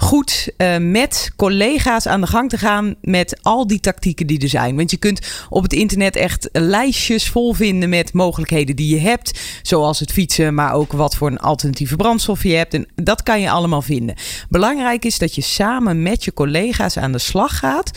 goed 0.00 0.48
eh, 0.56 0.76
met 0.76 1.30
collega's 1.36 2.06
aan 2.06 2.20
de 2.20 2.26
gang 2.26 2.50
te 2.50 2.58
gaan 2.58 2.94
met 3.00 3.38
al 3.42 3.66
die 3.66 3.80
tactieken 3.80 4.26
die 4.26 4.42
er 4.42 4.48
zijn. 4.48 4.76
Want 4.76 4.90
je 4.90 4.96
kunt 4.96 5.46
op 5.48 5.62
het 5.62 5.72
internet 5.72 6.16
echt 6.16 6.48
lijstjes 6.52 7.28
vol 7.28 7.52
vinden 7.52 7.88
met 7.88 8.12
mogelijkheden 8.12 8.76
die 8.76 8.94
je 8.94 9.00
hebt. 9.00 9.40
Zoals 9.62 10.00
het 10.00 10.12
fietsen, 10.12 10.54
maar 10.54 10.72
ook 10.72 10.92
wat 10.92 11.16
voor 11.16 11.30
een 11.30 11.38
alternatieve 11.38 11.96
brandstof 11.96 12.42
je 12.42 12.54
hebt. 12.54 12.74
En 12.74 12.88
dat 12.94 13.22
kan 13.22 13.40
je 13.40 13.50
allemaal 13.50 13.82
vinden. 13.82 14.14
Belangrijk 14.48 15.04
is 15.04 15.18
dat 15.18 15.34
je 15.34 15.42
samen 15.42 16.02
met 16.02 16.24
je 16.24 16.32
collega's 16.32 16.96
aan 16.96 17.12
de 17.12 17.18
slag 17.18 17.58
gaat 17.58 17.90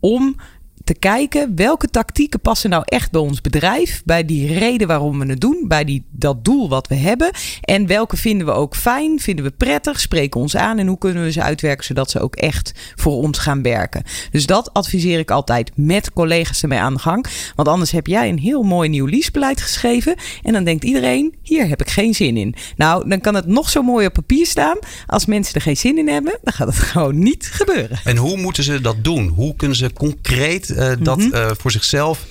om 0.00 0.36
te 0.84 0.94
kijken 0.94 1.56
welke 1.56 1.88
tactieken 1.88 2.40
passen 2.40 2.70
nou 2.70 2.82
echt 2.86 3.10
bij 3.10 3.20
ons 3.20 3.40
bedrijf, 3.40 4.02
bij 4.04 4.24
die 4.24 4.58
reden 4.58 4.88
waarom 4.88 5.18
we 5.18 5.26
het 5.26 5.40
doen, 5.40 5.64
bij 5.68 5.84
die, 5.84 6.04
dat 6.10 6.44
doel 6.44 6.68
wat 6.68 6.88
we 6.88 6.94
hebben. 6.94 7.30
En 7.60 7.86
welke 7.86 8.16
vinden 8.16 8.46
we 8.46 8.52
ook 8.52 8.76
fijn, 8.76 9.20
vinden 9.20 9.44
we 9.44 9.50
prettig, 9.50 10.00
spreken 10.00 10.40
ons 10.40 10.56
aan 10.56 10.78
en 10.78 10.86
hoe 10.86 10.98
kunnen 10.98 11.22
we 11.22 11.32
ze 11.32 11.42
uitwerken 11.42 11.84
zodat 11.84 12.10
ze 12.10 12.20
ook 12.20 12.36
echt 12.36 12.72
voor 12.94 13.12
ons 13.12 13.38
gaan 13.38 13.62
werken. 13.62 14.02
Dus 14.30 14.46
dat 14.46 14.72
adviseer 14.72 15.18
ik 15.18 15.30
altijd 15.30 15.70
met 15.74 16.12
collega's 16.12 16.62
ermee 16.62 16.78
aan 16.78 16.94
de 16.94 17.00
gang. 17.00 17.26
Want 17.54 17.68
anders 17.68 17.90
heb 17.90 18.06
jij 18.06 18.28
een 18.28 18.38
heel 18.38 18.62
mooi 18.62 18.88
nieuw 18.88 19.06
leasebeleid 19.06 19.60
geschreven 19.60 20.14
en 20.42 20.52
dan 20.52 20.64
denkt 20.64 20.84
iedereen, 20.84 21.34
hier 21.42 21.68
heb 21.68 21.80
ik 21.80 21.90
geen 21.90 22.14
zin 22.14 22.36
in. 22.36 22.54
Nou, 22.76 23.08
dan 23.08 23.20
kan 23.20 23.34
het 23.34 23.46
nog 23.46 23.70
zo 23.70 23.82
mooi 23.82 24.06
op 24.06 24.12
papier 24.12 24.46
staan. 24.46 24.78
Als 25.06 25.26
mensen 25.26 25.54
er 25.54 25.60
geen 25.60 25.76
zin 25.76 25.98
in 25.98 26.08
hebben, 26.08 26.38
dan 26.42 26.52
gaat 26.52 26.66
het 26.66 26.78
gewoon 26.92 27.18
niet 27.18 27.48
gebeuren. 27.52 28.00
En 28.04 28.16
hoe 28.16 28.36
moeten 28.36 28.64
ze 28.64 28.80
dat 28.80 29.04
doen? 29.04 29.28
Hoe 29.28 29.56
kunnen 29.56 29.76
ze 29.76 29.92
concreet 29.92 30.71
eh, 30.74 30.96
dat 31.00 31.20
eh, 31.20 31.50
voor 31.58 31.70
zichzelf 31.70 32.26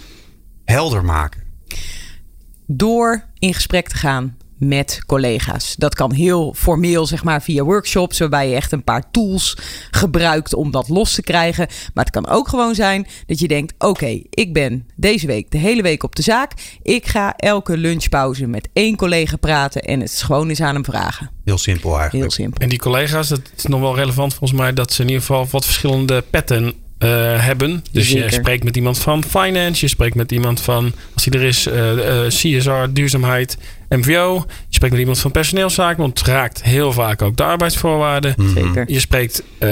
helder 0.64 1.06
maken? 1.06 1.42
door 2.78 3.24
in 3.40 3.54
gesprek 3.54 3.88
te 3.88 3.96
gaan 3.96 4.38
met 4.58 5.04
collega's. 5.06 5.76
Dat 5.76 5.96
kan 5.96 6.14
heel 6.14 6.54
formeel, 6.58 7.06
zeg 7.06 7.24
maar, 7.24 7.42
via 7.42 7.64
workshops, 7.64 8.20
waarbij 8.20 8.50
je 8.50 8.56
echt 8.56 8.72
een 8.72 8.84
paar 8.84 9.12
tools 9.12 9.58
gebruikt 9.92 10.54
om 10.54 10.72
dat 10.72 10.90
los 10.90 11.14
te 11.14 11.22
krijgen. 11.22 11.68
Maar 11.94 12.04
het 12.04 12.14
kan 12.14 12.28
ook 12.28 12.48
gewoon 12.48 12.76
zijn 12.76 13.08
dat 13.26 13.40
je 13.40 13.48
denkt: 13.48 13.74
oké, 13.78 14.22
ik 14.30 14.54
ben 14.54 14.88
deze 14.96 15.28
week 15.28 15.52
de 15.52 15.58
hele 15.58 15.82
week 15.82 16.04
op 16.04 16.16
de 16.16 16.22
zaak. 16.22 16.52
Ik 16.82 17.08
ga 17.08 17.36
elke 17.36 17.78
lunchpauze 17.78 18.48
met 18.48 18.70
één 18.74 18.96
collega 18.96 19.36
praten 19.36 19.82
en 19.82 20.00
het 20.00 20.10
is 20.10 20.22
gewoon 20.22 20.50
eens 20.50 20.62
aan 20.62 20.74
hem 20.74 20.86
vragen. 20.86 21.30
Heel 21.44 21.58
simpel 21.58 21.90
eigenlijk. 21.90 22.24
Heel 22.24 22.46
simpel. 22.46 22.62
En 22.62 22.70
die 22.70 22.80
collega's, 22.80 23.28
dat 23.28 23.42
is 23.56 23.66
nog 23.66 23.80
wel 23.80 23.96
relevant 23.96 24.34
volgens 24.34 24.60
mij, 24.60 24.74
dat 24.74 24.94
ze 24.94 25.02
in 25.02 25.08
ieder 25.08 25.22
geval 25.22 25.48
wat 25.52 25.66
verschillende 25.66 26.24
petten 26.30 26.74
eh, 27.02 27.46
hebben. 27.46 27.84
Dus 27.92 28.08
Zeker. 28.08 28.24
je 28.24 28.32
spreekt 28.32 28.64
met 28.64 28.76
iemand 28.76 29.00
van 29.00 29.24
finance, 29.24 29.86
je 29.86 29.92
spreekt 29.92 30.16
met 30.16 30.32
iemand 30.32 30.62
van, 30.62 30.94
als 31.14 31.24
die 31.24 31.34
er 31.34 31.44
is, 31.44 31.66
eh, 31.66 32.26
eh, 32.26 32.28
CSR, 32.28 32.94
duurzaamheid, 32.94 33.58
MVO. 33.98 34.34
Je 34.46 34.76
spreekt 34.76 34.92
met 34.92 35.02
iemand 35.02 35.20
van 35.20 35.32
personeelszaken, 35.32 36.02
want 36.02 36.20
het 36.20 36.28
raakt 36.28 36.64
heel 36.64 36.92
vaak 36.92 37.22
ook 37.22 37.38
de 37.38 37.44
arbeidsvoorwaarden. 37.44 38.36
Zeker. 38.56 38.84
Je 38.88 39.00
spreekt, 39.00 39.44
eh, 39.58 39.70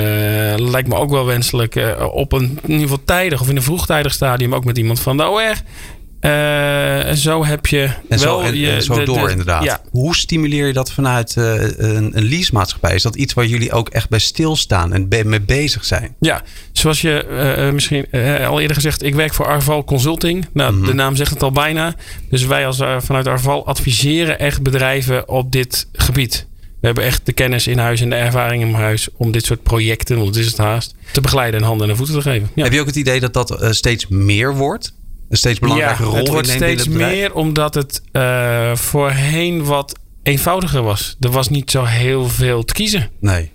lijkt 0.55 0.87
me 0.87 0.95
ook 0.95 1.09
wel 1.09 1.25
wenselijk, 1.25 1.75
eh, 1.75 2.05
op 2.11 2.31
een 2.31 2.59
in 2.63 2.71
ieder 2.71 2.81
geval 2.81 3.03
tijdig 3.05 3.41
of 3.41 3.49
in 3.49 3.55
een 3.55 3.61
vroegtijdig 3.61 4.13
stadium 4.13 4.55
ook 4.55 4.65
met 4.65 4.77
iemand 4.77 4.99
van 4.99 5.17
de 5.17 5.27
OR. 5.27 5.53
Eh, 6.19 7.11
zo 7.11 7.45
heb 7.45 7.65
je 7.65 7.89
En 8.09 8.19
zo, 8.19 8.25
wel 8.25 8.43
en, 8.43 8.57
je, 8.57 8.71
en 8.71 8.83
zo 8.83 8.93
de- 8.99 9.03
door 9.05 9.25
de- 9.25 9.31
inderdaad. 9.31 9.63
Ja, 9.63 9.81
Hoe 9.91 10.15
stimuleer 10.15 10.67
je 10.67 10.73
dat 10.73 10.91
vanuit 10.91 11.35
eh, 11.37 11.53
een, 11.77 12.17
een 12.17 12.23
leasemaatschappij? 12.23 12.95
Is 12.95 13.01
dat 13.01 13.15
iets 13.15 13.33
waar 13.33 13.45
jullie 13.45 13.71
ook 13.71 13.89
echt 13.89 14.09
bij 14.09 14.19
stilstaan 14.19 14.93
en 14.93 15.07
be- 15.09 15.23
mee 15.25 15.41
bezig 15.41 15.85
zijn? 15.85 16.15
Ja, 16.19 16.41
zoals 16.71 17.01
je 17.01 17.23
eh, 17.25 17.71
misschien 17.73 18.05
al 18.47 18.59
eerder 18.59 18.75
gezegd, 18.75 19.03
ik 19.03 19.15
werk 19.15 19.33
voor 19.33 19.45
Arval 19.45 19.83
Consulting. 19.83 20.45
Nou, 20.53 20.85
de 20.85 20.93
naam 20.93 21.15
zegt 21.15 21.29
het 21.31 21.43
al 21.43 21.51
bijna. 21.51 21.95
Dus 22.29 22.45
wij 22.45 22.65
als 22.67 22.77
vanuit 22.99 23.27
Arval 23.27 23.65
adviseren 23.65 24.39
echt 24.39 24.61
bedrijven 24.61 25.29
op 25.29 25.51
dit 25.51 25.87
gebied. 25.93 26.47
We 26.79 26.85
hebben 26.85 27.03
echt 27.05 27.25
de 27.25 27.33
kennis 27.33 27.67
in 27.67 27.77
huis 27.77 28.01
en 28.01 28.09
de 28.09 28.15
ervaring 28.15 28.63
in 28.63 28.73
huis 28.73 29.07
om 29.17 29.31
dit 29.31 29.45
soort 29.45 29.63
projecten, 29.63 30.15
want 30.15 30.27
het 30.27 30.37
is 30.37 30.45
het 30.45 30.57
haast, 30.57 30.95
te 31.11 31.21
begeleiden 31.21 31.59
en 31.59 31.65
handen 31.65 31.89
en 31.89 31.95
voeten 31.95 32.15
te 32.15 32.21
geven. 32.21 32.49
Ja. 32.55 32.63
Heb 32.63 32.73
je 32.73 32.79
ook 32.79 32.85
het 32.87 32.95
idee 32.95 33.19
dat 33.19 33.33
dat 33.33 33.57
steeds 33.69 34.07
meer 34.07 34.55
wordt? 34.55 34.93
Een 35.29 35.37
steeds 35.37 35.59
belangrijke 35.59 36.03
ja, 36.03 36.07
rol 36.07 36.17
het 36.17 36.27
wordt 36.27 36.49
steeds 36.49 36.85
in 36.85 36.97
meer 36.97 37.33
omdat 37.33 37.73
het 37.73 38.01
uh, 38.11 38.75
voorheen 38.75 39.63
wat 39.63 39.99
eenvoudiger 40.23 40.81
was. 40.81 41.15
Er 41.19 41.31
was 41.31 41.49
niet 41.49 41.71
zo 41.71 41.83
heel 41.83 42.29
veel 42.29 42.63
te 42.63 42.73
kiezen. 42.73 43.09
Nee. 43.19 43.51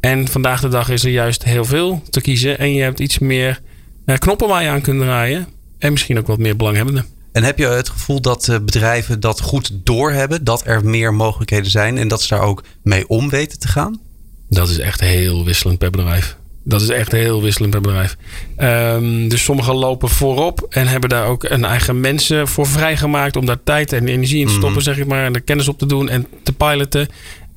En 0.00 0.28
vandaag 0.28 0.60
de 0.60 0.68
dag 0.68 0.88
is 0.88 1.04
er 1.04 1.10
juist 1.10 1.44
heel 1.44 1.64
veel 1.64 2.02
te 2.10 2.20
kiezen. 2.20 2.58
En 2.58 2.74
je 2.74 2.82
hebt 2.82 3.00
iets 3.00 3.18
meer 3.18 3.60
uh, 4.06 4.16
knoppen 4.16 4.48
waar 4.48 4.62
je 4.62 4.68
aan 4.68 4.80
kunt 4.80 5.00
draaien. 5.00 5.46
En 5.78 5.92
misschien 5.92 6.18
ook 6.18 6.26
wat 6.26 6.38
meer 6.38 6.56
belanghebbenden. 6.56 7.06
En 7.32 7.42
heb 7.42 7.58
je 7.58 7.66
het 7.66 7.88
gevoel 7.88 8.20
dat 8.20 8.48
uh, 8.48 8.56
bedrijven 8.58 9.20
dat 9.20 9.40
goed 9.40 9.70
doorhebben? 9.72 10.44
Dat 10.44 10.66
er 10.66 10.84
meer 10.84 11.14
mogelijkheden 11.14 11.70
zijn 11.70 11.98
en 11.98 12.08
dat 12.08 12.22
ze 12.22 12.34
daar 12.34 12.44
ook 12.44 12.64
mee 12.82 13.08
om 13.08 13.28
weten 13.28 13.58
te 13.58 13.68
gaan? 13.68 14.00
Dat 14.48 14.68
is 14.68 14.78
echt 14.78 15.00
heel 15.00 15.44
wisselend 15.44 15.78
per 15.78 15.90
bedrijf. 15.90 16.36
Dat 16.64 16.80
is 16.80 16.88
echt 16.88 17.12
heel 17.12 17.42
wisselend 17.42 17.72
per 17.72 17.80
bedrijf. 17.80 18.16
Um, 18.58 19.28
dus 19.28 19.44
sommigen 19.44 19.74
lopen 19.74 20.08
voorop 20.08 20.66
en 20.68 20.86
hebben 20.86 21.10
daar 21.10 21.26
ook 21.26 21.44
een 21.44 21.64
eigen 21.64 22.00
mensen 22.00 22.48
voor 22.48 22.66
vrijgemaakt 22.66 23.36
om 23.36 23.46
daar 23.46 23.62
tijd 23.64 23.92
en 23.92 24.08
energie 24.08 24.40
in 24.40 24.46
te 24.46 24.52
stoppen, 24.52 24.72
mm. 24.72 24.80
zeg 24.80 24.98
ik 24.98 25.06
maar. 25.06 25.24
En 25.24 25.32
de 25.32 25.40
kennis 25.40 25.68
op 25.68 25.78
te 25.78 25.86
doen 25.86 26.08
en 26.08 26.26
te 26.42 26.52
piloten. 26.52 27.08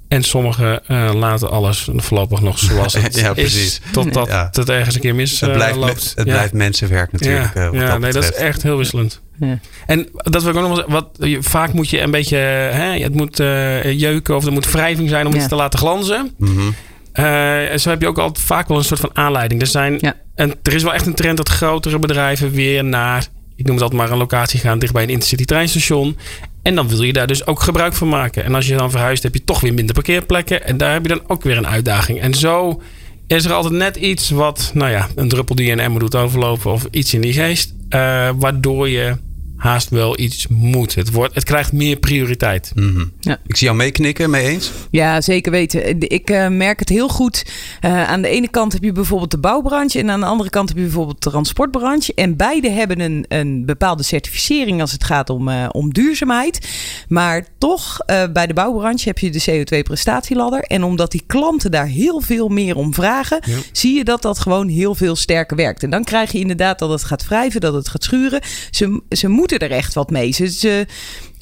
En 0.07 0.23
sommigen 0.23 0.81
uh, 0.87 1.11
laten 1.13 1.49
alles 1.49 1.89
voorlopig 1.95 2.41
nog 2.41 2.59
zoals 2.59 2.93
het 3.01 3.19
ja, 3.19 3.35
is. 3.35 3.81
Totdat 3.91 4.27
ja. 4.27 4.49
het 4.51 4.69
ergens 4.69 4.95
een 4.95 5.01
keer 5.01 5.15
mis 5.15 5.39
het 5.41 5.51
blijft, 5.51 5.75
uh, 5.75 5.81
loopt. 5.81 6.13
Het 6.15 6.27
ja. 6.27 6.33
blijft 6.33 6.53
mensenwerk 6.53 7.11
natuurlijk. 7.11 7.53
Ja, 7.53 7.71
uh, 7.71 7.79
ja 7.79 7.87
dat 7.87 7.99
nee, 7.99 8.11
dat 8.11 8.23
is 8.23 8.33
echt 8.33 8.63
heel 8.63 8.77
wisselend. 8.77 9.21
Ja. 9.39 9.59
En 9.85 10.07
dat 10.13 10.43
wil 10.43 10.51
ik 10.51 10.57
ook 10.57 10.67
nog 10.67 10.85
wel 10.85 10.89
wat 10.89 11.09
Vaak 11.39 11.73
moet 11.73 11.89
je 11.89 12.01
een 12.01 12.11
beetje... 12.11 12.37
Hè, 12.37 12.99
het 12.99 13.13
moet 13.13 13.37
jeuken 13.97 14.35
of 14.35 14.45
er 14.45 14.51
moet 14.51 14.71
wrijving 14.71 15.09
zijn 15.09 15.27
om 15.27 15.35
iets 15.35 15.47
te 15.47 15.55
laten 15.55 15.79
glanzen. 15.79 16.33
Mm 16.37 16.55
-hmm. 16.57 16.75
Uh, 17.19 17.77
zo 17.77 17.89
heb 17.89 18.01
je 18.01 18.07
ook 18.07 18.17
altijd 18.17 18.45
vaak 18.45 18.67
wel 18.67 18.77
een 18.77 18.83
soort 18.83 18.99
van 18.99 19.09
aanleiding. 19.13 19.61
Er, 19.61 19.67
zijn, 19.67 19.97
ja. 19.99 20.15
en 20.35 20.53
er 20.63 20.73
is 20.73 20.83
wel 20.83 20.93
echt 20.93 21.05
een 21.05 21.15
trend 21.15 21.37
dat 21.37 21.49
grotere 21.49 21.99
bedrijven 21.99 22.51
weer 22.51 22.83
naar, 22.83 23.27
ik 23.55 23.65
noem 23.65 23.73
het 23.73 23.83
altijd 23.83 24.01
maar 24.01 24.11
een 24.11 24.17
locatie 24.17 24.59
gaan 24.59 24.79
dichtbij 24.79 25.03
een 25.03 25.09
intercity 25.09 25.45
treinstation. 25.45 26.17
En 26.61 26.75
dan 26.75 26.87
wil 26.87 27.03
je 27.03 27.13
daar 27.13 27.27
dus 27.27 27.45
ook 27.45 27.61
gebruik 27.61 27.93
van 27.93 28.09
maken. 28.09 28.43
En 28.43 28.55
als 28.55 28.67
je 28.67 28.77
dan 28.77 28.91
verhuist, 28.91 29.23
heb 29.23 29.33
je 29.33 29.43
toch 29.43 29.59
weer 29.59 29.73
minder 29.73 29.93
parkeerplekken. 29.93 30.65
En 30.65 30.77
daar 30.77 30.93
heb 30.93 31.01
je 31.01 31.07
dan 31.07 31.23
ook 31.27 31.43
weer 31.43 31.57
een 31.57 31.67
uitdaging. 31.67 32.19
En 32.19 32.33
zo 32.33 32.81
is 33.27 33.45
er 33.45 33.53
altijd 33.53 33.73
net 33.73 33.95
iets 33.95 34.29
wat, 34.29 34.71
nou 34.73 34.91
ja, 34.91 35.07
een 35.15 35.29
druppel 35.29 35.55
die 35.55 35.71
een 35.71 35.79
emmer 35.79 35.99
doet 35.99 36.15
overlopen 36.15 36.71
of 36.71 36.87
iets 36.91 37.13
in 37.13 37.21
die 37.21 37.33
geest. 37.33 37.73
Uh, 37.89 38.29
waardoor 38.35 38.89
je 38.89 39.15
haast 39.65 39.89
wel 39.89 40.19
iets 40.19 40.47
moet. 40.47 40.95
Het, 40.95 41.11
wordt, 41.11 41.35
het 41.35 41.43
krijgt 41.43 41.71
meer 41.71 41.97
prioriteit. 41.97 42.71
Mm 42.75 42.93
-hmm. 42.95 43.11
ja. 43.19 43.37
Ik 43.45 43.55
zie 43.55 43.67
jou 43.67 43.77
meeknikken, 43.77 44.29
mee 44.29 44.47
eens? 44.47 44.71
Ja, 44.91 45.21
zeker 45.21 45.51
weten. 45.51 45.99
Ik 45.99 46.29
uh, 46.29 46.47
merk 46.47 46.79
het 46.79 46.89
heel 46.89 47.07
goed. 47.07 47.45
Uh, 47.81 48.09
aan 48.09 48.21
de 48.21 48.27
ene 48.27 48.47
kant 48.47 48.73
heb 48.73 48.83
je 48.83 48.91
bijvoorbeeld 48.91 49.31
de 49.31 49.37
bouwbranche 49.37 49.99
en 49.99 50.09
aan 50.09 50.19
de 50.19 50.25
andere 50.25 50.49
kant 50.49 50.69
heb 50.69 50.77
je 50.77 50.83
bijvoorbeeld 50.83 51.23
de 51.23 51.29
transportbranche. 51.29 52.13
En 52.13 52.35
beide 52.35 52.69
hebben 52.69 52.99
een, 52.99 53.25
een 53.27 53.65
bepaalde 53.65 54.03
certificering 54.03 54.81
als 54.81 54.91
het 54.91 55.03
gaat 55.03 55.29
om, 55.29 55.47
uh, 55.47 55.67
om 55.71 55.93
duurzaamheid. 55.93 56.67
Maar 57.07 57.45
toch, 57.57 57.97
bij 58.33 58.47
de 58.47 58.53
bouwbranche 58.53 59.07
heb 59.07 59.19
je 59.19 59.29
de 59.29 59.43
CO2-prestatieladder. 59.49 60.59
En 60.59 60.83
omdat 60.83 61.11
die 61.11 61.23
klanten 61.27 61.71
daar 61.71 61.87
heel 61.87 62.21
veel 62.21 62.47
meer 62.47 62.75
om 62.75 62.93
vragen, 62.93 63.39
ja. 63.45 63.57
zie 63.71 63.95
je 63.97 64.03
dat 64.03 64.21
dat 64.21 64.39
gewoon 64.39 64.67
heel 64.67 64.95
veel 64.95 65.15
sterker 65.15 65.57
werkt. 65.57 65.83
En 65.83 65.89
dan 65.89 66.03
krijg 66.03 66.31
je 66.31 66.39
inderdaad 66.39 66.79
dat 66.79 66.89
het 66.89 67.03
gaat 67.03 67.27
wrijven, 67.27 67.61
dat 67.61 67.73
het 67.73 67.89
gaat 67.89 68.03
schuren. 68.03 68.41
Ze, 68.71 69.01
ze 69.09 69.27
moeten 69.27 69.54
er 69.59 69.71
echt 69.71 69.93
wat 69.93 70.09
mee. 70.09 70.31
Ze, 70.31 70.51
ze 70.51 70.85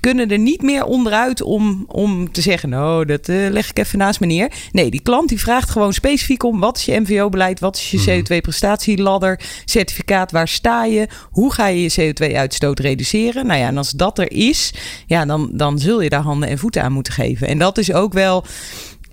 kunnen 0.04 0.32
er 0.32 0.40
niet 0.40 0.62
meer 0.62 0.84
onderuit 0.86 1.42
om, 1.42 1.86
om 1.88 2.32
te 2.32 2.42
zeggen: 2.42 2.70
Nou, 2.70 3.06
dat 3.06 3.28
uh, 3.28 3.50
leg 3.50 3.70
ik 3.70 3.80
even 3.80 3.98
naast 3.98 4.20
me 4.20 4.26
neer. 4.26 4.52
Nee, 4.72 4.92
die 4.92 5.02
klant 5.02 5.30
die 5.30 5.40
vraagt 5.40 5.70
gewoon 5.70 5.94
specifiek 5.94 6.44
om: 6.44 6.60
wat 6.60 6.78
is 6.78 6.86
je 6.86 7.00
MVO-beleid? 7.00 7.60
Wat 7.60 7.76
is 7.76 7.92
je 7.92 8.24
CO2-prestatieladder? 8.24 9.40
Certificaat, 9.66 10.32
waar 10.32 10.48
sta 10.48 10.86
je? 10.86 11.08
Hoe 11.32 11.54
ga 11.54 11.68
je 11.68 11.82
je 11.82 12.14
CO2-uitstoot 12.14 12.80
reduceren? 12.80 13.46
Nou 13.46 13.60
ja, 13.60 13.68
en 13.68 13.78
als 13.78 13.92
dat 13.92 14.20
er 14.20 14.32
is, 14.32 14.74
ja, 15.08 15.26
dan, 15.26 15.50
dan 15.54 15.80
zul 15.80 16.02
je 16.02 16.10
daar 16.10 16.22
handen 16.22 16.50
en 16.50 16.58
voeten 16.58 16.84
aan 16.84 16.92
moeten 16.92 17.14
geven. 17.14 17.48
En 17.48 17.58
dat 17.58 17.78
is 17.78 17.94
ook 17.94 18.14
wel 18.14 18.46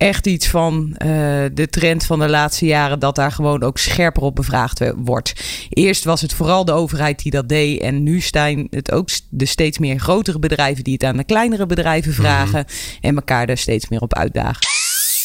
echt 0.01 0.27
iets 0.27 0.49
van 0.49 0.89
uh, 0.89 0.99
de 1.53 1.69
trend 1.71 2.07
van 2.07 2.19
de 2.19 2.29
laatste 2.29 2.67
jaren 2.67 2.99
dat 2.99 3.15
daar 3.15 3.33
gewoon 3.33 3.63
ook 3.63 3.79
scherper 3.79 4.23
op 4.23 4.35
bevraagd 4.35 4.93
wordt. 4.97 5.33
Eerst 5.69 6.05
was 6.05 6.21
het 6.21 6.33
vooral 6.33 6.65
de 6.65 6.73
overheid 6.73 7.23
die 7.23 7.33
dat 7.33 7.49
deed 7.49 7.81
en 7.81 8.03
nu 8.03 8.21
zijn 8.21 8.67
het 8.71 8.91
ook 8.91 9.09
de 9.29 9.47
steeds 9.47 9.79
meer 9.79 9.99
grotere 9.99 10.39
bedrijven 10.39 10.85
die 10.85 10.93
het 10.93 11.05
aan 11.05 11.17
de 11.17 11.25
kleinere 11.25 11.67
bedrijven 11.67 12.13
vragen 12.13 12.59
mm 12.59 12.65
-hmm. 12.67 12.99
en 13.01 13.15
elkaar 13.15 13.47
daar 13.47 13.59
steeds 13.59 13.89
meer 13.89 14.01
op 14.01 14.15
uitdagen. 14.15 14.80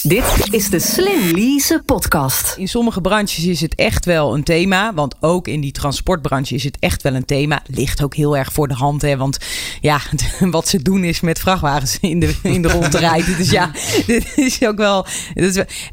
Dit 0.07 0.53
is 0.53 0.69
de 0.69 0.79
Slim 0.79 1.31
Lease 1.31 1.81
podcast. 1.85 2.57
In 2.57 2.67
sommige 2.67 3.01
branches 3.01 3.45
is 3.45 3.61
het 3.61 3.75
echt 3.75 4.05
wel 4.05 4.33
een 4.33 4.43
thema. 4.43 4.93
Want 4.93 5.15
ook 5.19 5.47
in 5.47 5.61
die 5.61 5.71
transportbranche 5.71 6.55
is 6.55 6.63
het 6.63 6.77
echt 6.79 7.01
wel 7.01 7.15
een 7.15 7.25
thema. 7.25 7.61
Ligt 7.67 8.03
ook 8.03 8.15
heel 8.15 8.37
erg 8.37 8.51
voor 8.51 8.67
de 8.67 8.73
hand. 8.73 9.01
Hè? 9.01 9.17
Want 9.17 9.37
ja, 9.81 10.01
wat 10.39 10.67
ze 10.67 10.81
doen 10.81 11.03
is 11.03 11.19
met 11.19 11.39
vrachtwagens 11.39 11.97
in 12.01 12.19
de, 12.19 12.35
in 12.43 12.61
de 12.61 12.67
rond 12.67 12.93
rijden. 12.93 13.37
Dus 13.37 13.49
ja, 13.49 13.71
dit 14.07 14.37
is 14.37 14.63
ook 14.63 14.77
wel... 14.77 15.05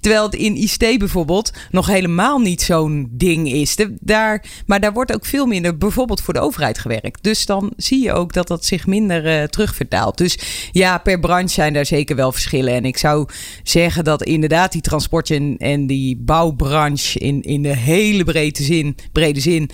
Terwijl 0.01 0.23
het 0.25 0.35
in 0.35 0.57
ICT 0.57 0.99
bijvoorbeeld 0.99 1.53
nog 1.71 1.87
helemaal 1.87 2.39
niet 2.39 2.63
zo'n 2.63 3.09
ding 3.11 3.53
is. 3.53 3.77
Daar, 4.01 4.45
maar 4.67 4.81
daar 4.81 4.93
wordt 4.93 5.15
ook 5.15 5.27
veel 5.27 5.47
minder 5.47 5.79
bijvoorbeeld 5.79 6.21
voor 6.21 6.35
de 6.35 6.41
overheid 6.41 6.79
gewerkt. 6.79 7.23
Dus 7.23 7.47
dan 7.47 7.73
zie 7.77 8.03
je 8.03 8.13
ook 8.13 8.33
dat 8.33 8.49
dat 8.49 8.65
zich 8.65 8.87
minder 8.87 9.41
uh, 9.41 9.45
terugvertaalt. 9.45 10.19
Dus 10.19 10.39
ja, 10.73 10.99
per 10.99 11.21
branche 11.21 11.55
zijn 11.55 11.73
daar 11.73 11.87
zeker 11.87 12.17
wel 12.17 12.33
verschillen. 12.33 12.75
En 12.75 12.85
ik 12.85 12.99
zou 12.99 13.29
zeggen 13.63 14.02
dat 14.05 14.23
inderdaad 14.23 14.73
die 14.73 14.81
transport- 14.81 15.31
en, 15.31 15.57
en 15.59 15.87
die 15.87 16.17
bouwbranche 16.17 17.19
in, 17.19 17.43
in 17.43 17.63
de 17.63 17.77
hele 17.77 18.25
brede 18.25 18.63
zin, 18.63 18.97
brede 19.13 19.41
zin. 19.41 19.71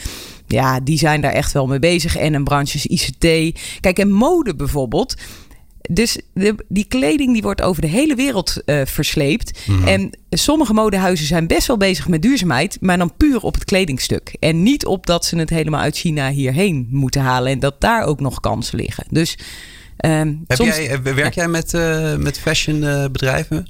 Ja, 0.46 0.80
die 0.80 0.98
zijn 0.98 1.20
daar 1.20 1.32
echt 1.32 1.52
wel 1.52 1.66
mee 1.66 1.78
bezig. 1.78 2.16
En 2.16 2.34
een 2.34 2.44
branche 2.44 2.76
is 2.76 2.86
ICT. 2.86 3.58
Kijk, 3.80 3.98
en 3.98 4.10
mode 4.10 4.54
bijvoorbeeld. 4.54 5.14
Dus 5.90 6.18
de, 6.34 6.54
die 6.68 6.84
kleding 6.84 7.32
die 7.32 7.42
wordt 7.42 7.62
over 7.62 7.82
de 7.82 7.88
hele 7.88 8.14
wereld 8.14 8.62
uh, 8.66 8.80
versleept. 8.84 9.58
Mhm. 9.66 9.88
En 9.88 10.10
sommige 10.30 10.72
modehuizen 10.72 11.26
zijn 11.26 11.46
best 11.46 11.66
wel 11.66 11.76
bezig 11.76 12.08
met 12.08 12.22
duurzaamheid, 12.22 12.76
maar 12.80 12.98
dan 12.98 13.16
puur 13.16 13.40
op 13.40 13.54
het 13.54 13.64
kledingstuk. 13.64 14.36
En 14.40 14.62
niet 14.62 14.86
op 14.86 15.06
dat 15.06 15.24
ze 15.24 15.38
het 15.38 15.50
helemaal 15.50 15.80
uit 15.80 15.96
China 15.96 16.30
hierheen 16.30 16.86
moeten 16.90 17.20
halen. 17.20 17.52
En 17.52 17.58
dat 17.58 17.80
daar 17.80 18.04
ook 18.04 18.20
nog 18.20 18.40
kansen 18.40 18.78
liggen. 18.78 19.04
Dus. 19.10 19.38
Um, 20.04 20.44
Heb 20.46 20.58
soms, 20.58 20.76
jij, 20.76 21.02
werk 21.02 21.34
jij 21.34 21.48
met, 21.48 21.72
uh, 21.72 22.16
met 22.16 22.38
fashion 22.38 22.82
uh, 22.82 23.04
bedrijven? 23.12 23.66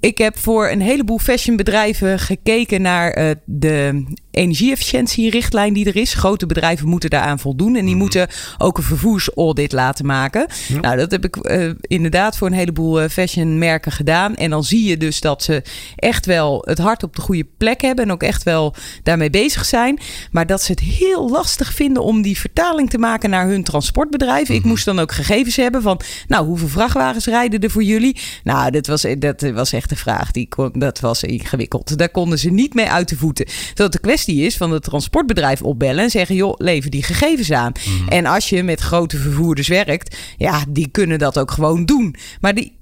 Ik 0.00 0.18
heb 0.18 0.38
voor 0.38 0.70
een 0.70 0.80
heleboel 0.80 1.18
fashionbedrijven 1.18 2.18
gekeken 2.18 2.82
naar 2.82 3.18
uh, 3.18 3.30
de 3.44 4.04
energieefficiëntierichtlijn 4.30 5.72
die 5.72 5.86
er 5.86 5.96
is. 5.96 6.14
Grote 6.14 6.46
bedrijven 6.46 6.88
moeten 6.88 7.10
daaraan 7.10 7.38
voldoen. 7.38 7.76
En 7.76 7.84
die 7.84 7.94
mm. 7.94 8.00
moeten 8.00 8.28
ook 8.58 8.78
een 8.78 8.84
vervoersaudit 8.84 9.72
laten 9.72 10.06
maken. 10.06 10.46
Ja. 10.68 10.80
Nou, 10.80 10.96
dat 10.96 11.10
heb 11.10 11.24
ik 11.24 11.36
uh, 11.36 11.70
inderdaad 11.80 12.36
voor 12.36 12.46
een 12.46 12.52
heleboel 12.52 13.02
uh, 13.02 13.08
fashionmerken 13.08 13.92
gedaan. 13.92 14.36
En 14.36 14.50
dan 14.50 14.64
zie 14.64 14.88
je 14.88 14.96
dus 14.96 15.20
dat 15.20 15.42
ze 15.42 15.62
echt 15.96 16.26
wel 16.26 16.62
het 16.66 16.78
hart 16.78 17.02
op 17.02 17.16
de 17.16 17.22
goede 17.22 17.46
plek 17.56 17.80
hebben. 17.80 18.04
En 18.04 18.12
ook 18.12 18.22
echt 18.22 18.42
wel 18.42 18.74
daarmee 19.02 19.30
bezig 19.30 19.64
zijn. 19.64 19.98
Maar 20.30 20.46
dat 20.46 20.62
ze 20.62 20.70
het 20.70 20.80
heel 20.80 21.30
lastig 21.30 21.74
vinden 21.74 22.02
om 22.02 22.22
die 22.22 22.38
vertaling 22.38 22.90
te 22.90 22.98
maken 22.98 23.30
naar 23.30 23.48
hun 23.48 23.64
transportbedrijf. 23.64 24.48
Mm. 24.48 24.54
Ik 24.54 24.64
moest 24.64 24.84
dan 24.84 24.98
ook 24.98 25.12
gegevens 25.12 25.56
hebben 25.56 25.82
van, 25.82 26.00
nou, 26.28 26.46
hoeveel 26.46 26.68
vrachtwagens 26.68 27.26
rijden 27.26 27.60
er 27.60 27.70
voor 27.70 27.82
jullie? 27.82 28.20
Nou, 28.44 28.70
dat 28.70 28.86
was, 28.86 29.06
dat 29.18 29.40
was 29.40 29.72
echt 29.72 29.89
de 29.90 29.96
vraag. 29.96 30.30
Die 30.30 30.48
kon, 30.48 30.70
dat 30.72 31.00
was 31.00 31.22
ingewikkeld. 31.22 31.98
Daar 31.98 32.10
konden 32.10 32.38
ze 32.38 32.50
niet 32.50 32.74
mee 32.74 32.88
uit 32.90 33.08
de 33.08 33.16
voeten. 33.16 33.46
Dat 33.74 33.92
de 33.92 34.00
kwestie 34.00 34.42
is 34.42 34.56
van 34.56 34.72
het 34.72 34.82
transportbedrijf 34.82 35.62
opbellen 35.62 36.04
en 36.04 36.10
zeggen: 36.10 36.34
joh, 36.34 36.54
lever 36.56 36.90
die 36.90 37.02
gegevens 37.02 37.52
aan. 37.52 37.72
Mhm. 37.72 38.08
En 38.08 38.26
als 38.26 38.48
je 38.48 38.62
met 38.62 38.80
grote 38.80 39.16
vervoerders 39.16 39.68
werkt, 39.68 40.16
ja, 40.36 40.64
die 40.68 40.88
kunnen 40.88 41.18
dat 41.18 41.38
ook 41.38 41.50
gewoon 41.50 41.84
doen. 41.84 42.14
Maar 42.40 42.54
die, 42.54 42.78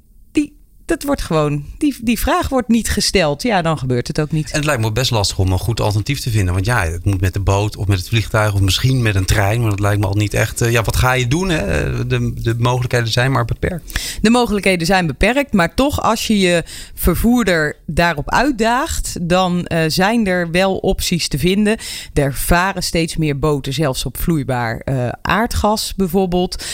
dat 0.89 1.03
wordt 1.03 1.23
gewoon, 1.23 1.65
die, 1.79 1.97
die 2.03 2.19
vraag 2.19 2.49
wordt 2.49 2.69
niet 2.69 2.91
gesteld. 2.91 3.43
Ja, 3.43 3.63
dan 3.63 3.79
gebeurt 3.79 4.07
het 4.07 4.21
ook 4.21 4.31
niet. 4.31 4.51
En 4.51 4.57
het 4.57 4.65
lijkt 4.65 4.83
me 4.83 4.93
best 4.93 5.11
lastig 5.11 5.39
om 5.39 5.53
een 5.53 5.59
goed 5.59 5.81
alternatief 5.81 6.21
te 6.21 6.31
vinden. 6.31 6.55
Want 6.55 6.67
ja, 6.67 6.85
het 6.85 7.05
moet 7.05 7.21
met 7.21 7.33
de 7.33 7.41
boot 7.41 7.77
of 7.77 7.87
met 7.87 7.99
het 7.99 8.09
vliegtuig 8.09 8.55
of 8.55 8.61
misschien 8.61 9.03
met 9.03 9.15
een 9.15 9.25
trein. 9.25 9.61
Maar 9.61 9.71
dat 9.71 9.81
lijkt 9.81 10.01
me 10.01 10.07
al 10.07 10.15
niet 10.15 10.35
echt. 10.35 10.63
Uh, 10.63 10.71
ja, 10.71 10.83
wat 10.83 10.97
ga 10.97 11.13
je 11.13 11.29
doen? 11.29 11.49
Hè? 11.49 12.07
De, 12.07 12.33
de 12.35 12.55
mogelijkheden 12.59 13.09
zijn 13.09 13.33
maar 13.33 13.45
beperkt. 13.45 14.19
De 14.23 14.31
mogelijkheden 14.31 14.87
zijn 14.87 15.07
beperkt. 15.07 15.53
Maar 15.53 15.75
toch, 15.75 16.03
als 16.03 16.27
je 16.27 16.39
je 16.39 16.63
vervoerder 16.95 17.77
daarop 17.87 18.31
uitdaagt, 18.31 19.29
dan 19.29 19.69
uh, 19.69 19.81
zijn 19.87 20.27
er 20.27 20.51
wel 20.51 20.77
opties 20.77 21.29
te 21.29 21.39
vinden. 21.39 21.77
Er 22.15 22.35
varen 22.35 22.83
steeds 22.83 23.17
meer 23.17 23.39
boten, 23.39 23.73
zelfs 23.73 24.05
op 24.05 24.17
vloeibaar 24.19 24.83
uh, 24.85 25.09
aardgas 25.23 25.95
bijvoorbeeld. 25.97 26.65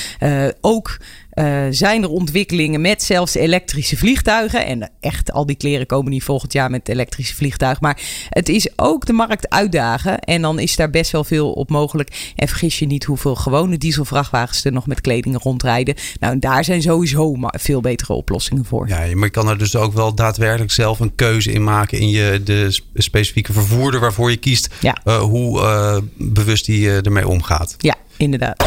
ook 0.60 0.98
uh, 1.34 1.62
zijn 1.70 2.02
er 2.02 2.08
ontwikkelingen 2.08 2.80
met 2.80 3.02
zelfs 3.02 3.34
elektrische 3.34 3.96
vliegtuigen. 3.96 4.66
En 4.66 4.90
echt, 5.00 5.32
al 5.32 5.46
die 5.46 5.56
kleren 5.56 5.86
komen 5.86 6.10
niet 6.10 6.22
volgend 6.22 6.52
jaar 6.52 6.70
met 6.70 6.88
elektrische 6.88 7.34
vliegtuigen. 7.34 7.82
Maar 7.82 8.00
het 8.28 8.48
is 8.48 8.68
ook 8.76 9.06
de 9.06 9.12
markt 9.12 9.50
uitdagen. 9.50 10.18
En 10.18 10.42
dan 10.42 10.58
is 10.58 10.76
daar 10.76 10.90
best 10.90 11.10
wel 11.10 11.24
veel 11.24 11.52
op 11.52 11.70
mogelijk. 11.70 12.32
En 12.36 12.48
vergis 12.48 12.78
je 12.78 12.86
niet 12.86 13.04
hoeveel 13.04 13.34
gewone 13.34 13.78
dieselvrachtwagens 13.78 14.64
er 14.64 14.72
nog 14.72 14.86
met 14.86 15.00
kleding 15.00 15.42
rondrijden. 15.42 15.94
Nou, 16.20 16.38
daar 16.38 16.64
zijn 16.64 16.82
sowieso 16.82 17.36
veel 17.40 17.80
betere 17.80 18.12
oplossingen 18.12 18.64
voor. 18.64 18.88
Ja, 18.88 18.98
maar 19.14 19.24
je 19.24 19.30
kan 19.30 19.48
er 19.48 19.58
dus 19.58 19.76
ook 19.76 19.92
wel 19.92 20.14
daadwerkelijk 20.14 20.72
zelf 20.72 21.00
een 21.00 21.14
keuze 21.14 21.52
in 21.52 21.64
maken 21.64 21.98
in 21.98 22.08
je 22.08 22.40
de 22.44 22.80
specifieke 22.94 23.52
vervoerder 23.52 24.00
waarvoor 24.00 24.30
je 24.30 24.36
kiest. 24.36 24.74
Ja. 24.80 24.98
Uh, 25.04 25.20
hoe 25.20 25.60
uh, 25.60 25.96
bewust 26.16 26.66
die 26.66 26.90
ermee 26.90 27.28
omgaat. 27.28 27.74
Ja, 27.78 27.94
inderdaad. 28.16 28.64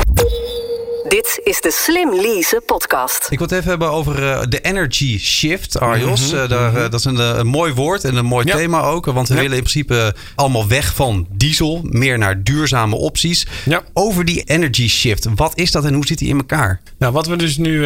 Dit 1.07 1.39
is 1.43 1.61
de 1.61 1.71
Slim 1.71 2.15
Lease 2.15 2.61
podcast. 2.65 3.27
Ik 3.29 3.37
wil 3.37 3.47
het 3.47 3.57
even 3.57 3.69
hebben 3.69 3.91
over 3.91 4.23
uh, 4.23 4.41
de 4.49 4.61
energy 4.61 5.19
shift, 5.19 5.79
Arjos. 5.79 6.21
Mm 6.21 6.29
-hmm, 6.29 6.43
uh, 6.43 6.49
daar, 6.49 6.73
uh, 6.73 6.81
dat 6.81 6.93
is 6.93 7.05
een, 7.05 7.39
een, 7.39 7.47
mooi 7.47 7.73
woord 7.73 8.03
en 8.03 8.15
een 8.15 8.25
mooi 8.25 8.47
ja. 8.47 8.55
thema 8.55 8.81
ook. 8.81 9.05
Want 9.05 9.27
we 9.27 9.33
ja. 9.33 9.41
willen 9.41 9.57
in 9.57 9.63
principe 9.63 10.15
allemaal 10.35 10.67
weg 10.67 10.93
van 10.95 11.27
diesel, 11.29 11.81
meer 11.83 12.17
naar 12.17 12.43
duurzame 12.43 12.95
opties. 12.95 13.47
Ja. 13.65 13.83
Over 13.93 14.25
die 14.25 14.43
energy 14.43 14.87
shift, 14.87 15.27
wat 15.35 15.57
is 15.57 15.71
dat 15.71 15.85
en 15.85 15.93
hoe 15.93 16.05
zit 16.05 16.17
die 16.17 16.29
in 16.29 16.37
elkaar? 16.37 16.81
Nou, 16.97 17.13
wat 17.13 17.27
we 17.27 17.35
dus 17.35 17.57
nu 17.57 17.85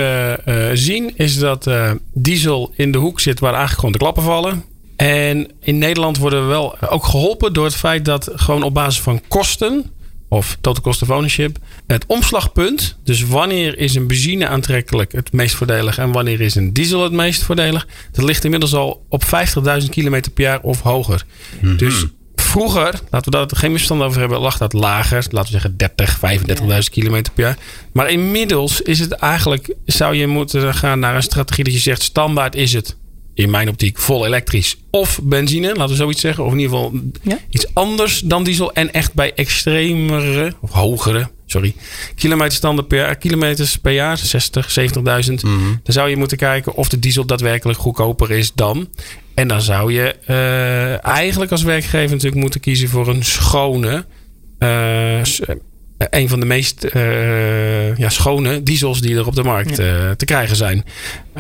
zien 0.73 1.17
is 1.17 1.37
dat 1.37 1.69
diesel 2.13 2.71
in 2.75 2.91
de 2.91 2.97
hoek 2.97 3.19
zit 3.19 3.39
waar 3.39 3.53
eigenlijk 3.53 3.79
gewoon 3.79 3.91
de 3.91 3.97
klappen 3.97 4.23
vallen. 4.23 4.63
En 4.95 5.51
in 5.59 5.77
Nederland 5.77 6.17
worden 6.17 6.41
we 6.41 6.47
wel 6.47 6.79
ook 6.89 7.05
geholpen 7.05 7.53
door 7.53 7.65
het 7.65 7.75
feit 7.75 8.05
dat 8.05 8.29
gewoon 8.35 8.63
op 8.63 8.73
basis 8.73 9.01
van 9.01 9.21
kosten 9.27 9.91
of 10.33 10.57
total 10.61 10.83
cost 10.83 11.01
of 11.01 11.09
ownership. 11.09 11.57
Het 11.87 12.05
omslagpunt, 12.05 12.97
dus 13.03 13.23
wanneer 13.23 13.77
is 13.77 13.95
een 13.95 14.07
benzine 14.07 14.47
aantrekkelijk 14.47 15.11
het 15.11 15.31
meest 15.31 15.55
voordelig 15.55 15.97
en 15.97 16.11
wanneer 16.11 16.41
is 16.41 16.55
een 16.55 16.73
diesel 16.73 17.03
het 17.03 17.11
meest 17.11 17.43
voordelig, 17.43 17.87
dat 18.11 18.25
ligt 18.25 18.43
inmiddels 18.43 18.73
al 18.73 19.05
op 19.09 19.23
50.000 19.23 19.29
km 19.89 20.21
per 20.33 20.43
jaar 20.43 20.59
of 20.61 20.81
hoger. 20.81 21.25
Mm 21.59 21.67
-hmm. 21.67 21.77
Dus 21.77 22.05
vroeger, 22.35 22.99
laten 23.09 23.31
we 23.31 23.37
daar 23.37 23.47
geen 23.57 23.71
misverstand 23.71 24.01
over 24.01 24.19
hebben, 24.19 24.39
lag 24.39 24.57
dat 24.57 24.73
lager. 24.73 25.25
Laten 25.29 25.53
we 25.53 25.59
zeggen 25.59 25.77
30, 25.77 26.17
35.000 26.17 26.65
ja. 26.67 26.79
km 26.91 27.21
per 27.33 27.43
jaar. 27.43 27.57
Maar 27.91 28.09
inmiddels 28.09 28.81
is 28.81 28.99
het 28.99 29.11
eigenlijk, 29.11 29.75
zou 29.85 30.15
je 30.15 30.27
moeten 30.27 30.73
gaan 30.73 30.99
naar 30.99 31.15
een 31.15 31.23
strategie 31.23 31.63
dat 31.63 31.73
je 31.73 31.79
zegt, 31.79 32.01
standaard 32.01 32.55
is 32.55 32.73
het 32.73 32.95
in 33.33 33.49
mijn 33.49 33.69
optiek 33.69 33.97
vol 33.97 34.25
elektrisch 34.25 34.77
of 34.89 35.19
benzine, 35.23 35.67
laten 35.67 35.89
we 35.89 35.95
zoiets 35.95 36.21
zeggen. 36.21 36.45
Of 36.45 36.51
in 36.51 36.59
ieder 36.59 36.77
geval 36.77 36.93
ja? 37.21 37.37
iets 37.49 37.73
anders 37.73 38.19
dan 38.19 38.43
diesel. 38.43 38.73
En 38.73 38.93
echt 38.93 39.13
bij 39.13 39.33
extremere, 39.33 40.53
of 40.61 40.71
hogere, 40.71 41.29
sorry, 41.45 41.75
kilometerstanden 42.15 42.87
per, 42.87 43.15
kilometers 43.15 43.77
per 43.77 43.91
jaar, 43.91 44.17
60, 44.17 44.79
70.000. 44.79 45.01
Mm 45.01 45.37
-hmm. 45.41 45.79
Dan 45.83 45.93
zou 45.93 46.09
je 46.09 46.17
moeten 46.17 46.37
kijken 46.37 46.75
of 46.75 46.89
de 46.89 46.99
diesel 46.99 47.25
daadwerkelijk 47.25 47.79
goedkoper 47.79 48.31
is 48.31 48.53
dan. 48.53 48.89
En 49.33 49.47
dan 49.47 49.61
zou 49.61 49.93
je 49.93 50.15
uh, 50.27 51.05
eigenlijk 51.05 51.51
als 51.51 51.63
werkgever 51.63 52.09
natuurlijk 52.09 52.41
moeten 52.41 52.59
kiezen 52.59 52.89
voor 52.89 53.07
een 53.07 53.23
schone... 53.23 54.05
Uh, 54.59 55.21
een 56.09 56.29
van 56.29 56.39
de 56.39 56.45
meest 56.45 56.87
uh, 56.95 57.97
ja, 57.97 58.09
schone 58.09 58.63
diesels 58.63 59.01
die 59.01 59.15
er 59.15 59.27
op 59.27 59.35
de 59.35 59.43
markt 59.43 59.77
ja. 59.77 60.15
te 60.15 60.25
krijgen 60.25 60.55
zijn. 60.55 60.85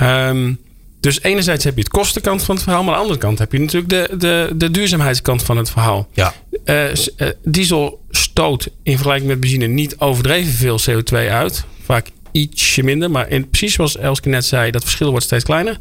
Um, 0.01 0.59
dus 1.01 1.21
enerzijds 1.21 1.63
heb 1.63 1.75
je 1.75 1.81
het 1.81 1.91
kostenkant 1.91 2.43
van 2.43 2.55
het 2.55 2.63
verhaal, 2.63 2.83
maar 2.83 2.93
aan 2.93 2.99
de 2.99 3.03
andere 3.05 3.19
kant 3.19 3.39
heb 3.39 3.51
je 3.51 3.59
natuurlijk 3.59 3.89
de, 3.89 4.17
de, 4.17 4.51
de 4.55 4.71
duurzaamheidskant 4.71 5.43
van 5.43 5.57
het 5.57 5.69
verhaal. 5.69 6.07
Ja. 6.13 6.33
Uh, 6.65 6.85
uh, 6.93 7.27
diesel 7.43 8.01
stoot 8.09 8.69
in 8.83 8.93
vergelijking 8.93 9.29
met 9.29 9.39
benzine 9.39 9.67
niet 9.67 9.97
overdreven 9.97 10.53
veel 10.53 10.79
CO2 10.89 11.13
uit. 11.13 11.65
Vaak 11.83 12.07
ietsje 12.31 12.83
minder, 12.83 13.11
maar 13.11 13.29
in, 13.29 13.49
precies 13.49 13.73
zoals 13.73 13.97
Elske 13.97 14.29
net 14.29 14.45
zei, 14.45 14.71
dat 14.71 14.83
verschil 14.83 15.09
wordt 15.09 15.25
steeds 15.25 15.43
kleiner. 15.43 15.77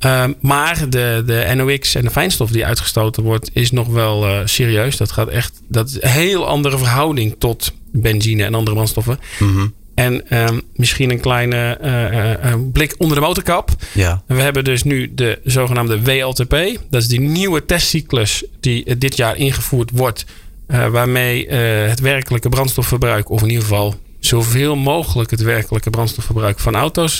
Uh, 0.00 0.24
maar 0.40 0.90
de, 0.90 1.22
de 1.26 1.52
NOx 1.54 1.94
en 1.94 2.04
de 2.04 2.10
fijnstof 2.10 2.50
die 2.50 2.66
uitgestoten 2.66 3.22
wordt, 3.22 3.50
is 3.52 3.70
nog 3.70 3.86
wel 3.88 4.28
uh, 4.28 4.40
serieus. 4.44 4.96
Dat 4.96 5.12
gaat 5.12 5.28
echt. 5.28 5.60
Dat 5.68 5.88
is 5.88 6.02
een 6.02 6.08
heel 6.08 6.46
andere 6.46 6.78
verhouding 6.78 7.36
tot 7.38 7.72
benzine 7.92 8.44
en 8.44 8.54
andere 8.54 8.74
brandstoffen. 8.74 9.18
Mm 9.38 9.54
-hmm. 9.54 9.74
En 9.94 10.38
um, 10.38 10.62
misschien 10.76 11.10
een 11.10 11.20
kleine 11.20 11.78
uh, 11.82 12.52
uh, 12.52 12.60
blik 12.72 12.94
onder 12.98 13.16
de 13.16 13.22
motorkap. 13.22 13.70
Ja. 13.92 14.22
We 14.26 14.40
hebben 14.40 14.64
dus 14.64 14.82
nu 14.82 15.14
de 15.14 15.40
zogenaamde 15.44 16.02
WLTP. 16.02 16.78
Dat 16.90 17.02
is 17.02 17.08
die 17.08 17.20
nieuwe 17.20 17.64
testcyclus 17.64 18.44
die 18.60 18.98
dit 18.98 19.16
jaar 19.16 19.36
ingevoerd 19.36 19.90
wordt. 19.90 20.24
Uh, 20.68 20.86
waarmee 20.86 21.48
het 21.48 22.00
werkelijke 22.00 22.48
brandstofverbruik, 22.48 23.30
of 23.30 23.42
in 23.42 23.48
ieder 23.48 23.62
geval 23.62 23.94
zoveel 24.18 24.76
mogelijk 24.76 25.30
het 25.30 25.42
werkelijke 25.42 25.90
brandstofverbruik 25.90 26.58
van 26.58 26.74
auto's 26.74 27.18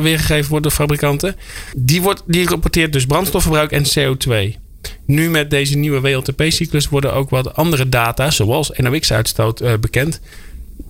weergegeven 0.00 0.50
wordt 0.50 0.64
door 0.64 0.72
fabrikanten. 0.72 1.36
Die, 1.76 2.02
wordt, 2.02 2.22
die 2.26 2.48
rapporteert 2.48 2.92
dus 2.92 3.06
brandstofverbruik 3.06 3.72
en 3.72 3.84
CO2. 3.84 4.58
Nu 5.06 5.30
met 5.30 5.50
deze 5.50 5.76
nieuwe 5.76 6.00
WLTP-cyclus 6.00 6.88
worden 6.88 7.14
ook 7.14 7.30
wat 7.30 7.56
andere 7.56 7.88
data, 7.88 8.30
zoals 8.30 8.70
NOx-uitstoot, 8.76 9.80
bekend. 9.80 10.20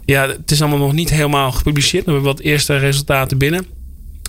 Ja, 0.04 0.28
het 0.28 0.50
is 0.50 0.60
allemaal 0.60 0.78
nog 0.78 0.92
niet 0.92 1.10
helemaal 1.10 1.52
gepubliceerd. 1.52 2.04
We 2.04 2.10
hebben 2.12 2.30
wat 2.30 2.40
eerste 2.40 2.76
resultaten 2.76 3.38
binnen. 3.38 3.66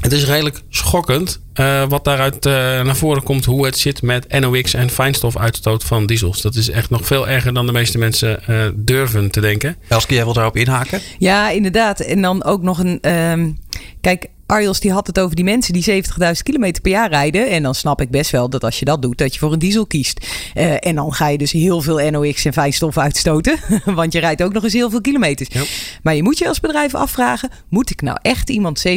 Het 0.01 0.11
is 0.11 0.25
redelijk 0.25 0.61
schokkend 0.69 1.39
uh, 1.55 1.87
wat 1.87 2.03
daaruit 2.03 2.45
uh, 2.45 2.53
naar 2.53 2.95
voren 2.95 3.23
komt. 3.23 3.45
Hoe 3.45 3.65
het 3.65 3.77
zit 3.77 4.01
met 4.01 4.39
NOx 4.39 4.73
en 4.73 4.89
fijnstofuitstoot 4.89 5.83
van 5.83 6.05
diesels. 6.05 6.41
Dat 6.41 6.55
is 6.55 6.69
echt 6.69 6.89
nog 6.89 7.05
veel 7.05 7.27
erger 7.27 7.53
dan 7.53 7.65
de 7.65 7.71
meeste 7.71 7.97
mensen 7.97 8.39
uh, 8.49 8.65
durven 8.75 9.31
te 9.31 9.41
denken. 9.41 9.75
Elske, 9.87 10.13
jij 10.13 10.23
wil 10.23 10.33
daarop 10.33 10.57
inhaken? 10.57 11.01
Ja, 11.19 11.49
inderdaad. 11.49 11.99
En 11.99 12.21
dan 12.21 12.43
ook 12.43 12.61
nog 12.61 12.79
een... 12.79 13.11
Um, 13.11 13.57
kijk, 14.01 14.27
Arjos 14.47 14.79
die 14.79 14.91
had 14.91 15.07
het 15.07 15.19
over 15.19 15.35
die 15.35 15.45
mensen 15.45 15.73
die 15.73 16.03
70.000 16.03 16.43
kilometer 16.43 16.81
per 16.81 16.91
jaar 16.91 17.09
rijden. 17.09 17.49
En 17.49 17.63
dan 17.63 17.75
snap 17.75 18.01
ik 18.01 18.09
best 18.09 18.31
wel 18.31 18.49
dat 18.49 18.63
als 18.63 18.79
je 18.79 18.85
dat 18.85 19.01
doet, 19.01 19.17
dat 19.17 19.33
je 19.33 19.39
voor 19.39 19.53
een 19.53 19.59
diesel 19.59 19.85
kiest. 19.85 20.27
Uh, 20.55 20.75
en 20.79 20.95
dan 20.95 21.13
ga 21.13 21.27
je 21.27 21.37
dus 21.37 21.51
heel 21.51 21.81
veel 21.81 22.11
NOx 22.11 22.45
en 22.45 22.53
fijnstof 22.53 22.97
uitstoten. 22.97 23.59
Want 23.85 24.13
je 24.13 24.19
rijdt 24.19 24.43
ook 24.43 24.53
nog 24.53 24.63
eens 24.63 24.73
heel 24.73 24.89
veel 24.89 25.01
kilometers. 25.01 25.49
Ja. 25.51 25.63
Maar 26.03 26.15
je 26.15 26.23
moet 26.23 26.37
je 26.37 26.47
als 26.47 26.59
bedrijf 26.59 26.95
afvragen, 26.95 27.49
moet 27.69 27.89
ik 27.89 28.01
nou 28.01 28.17
echt 28.21 28.49
iemand 28.49 28.83
70.000 28.87 28.95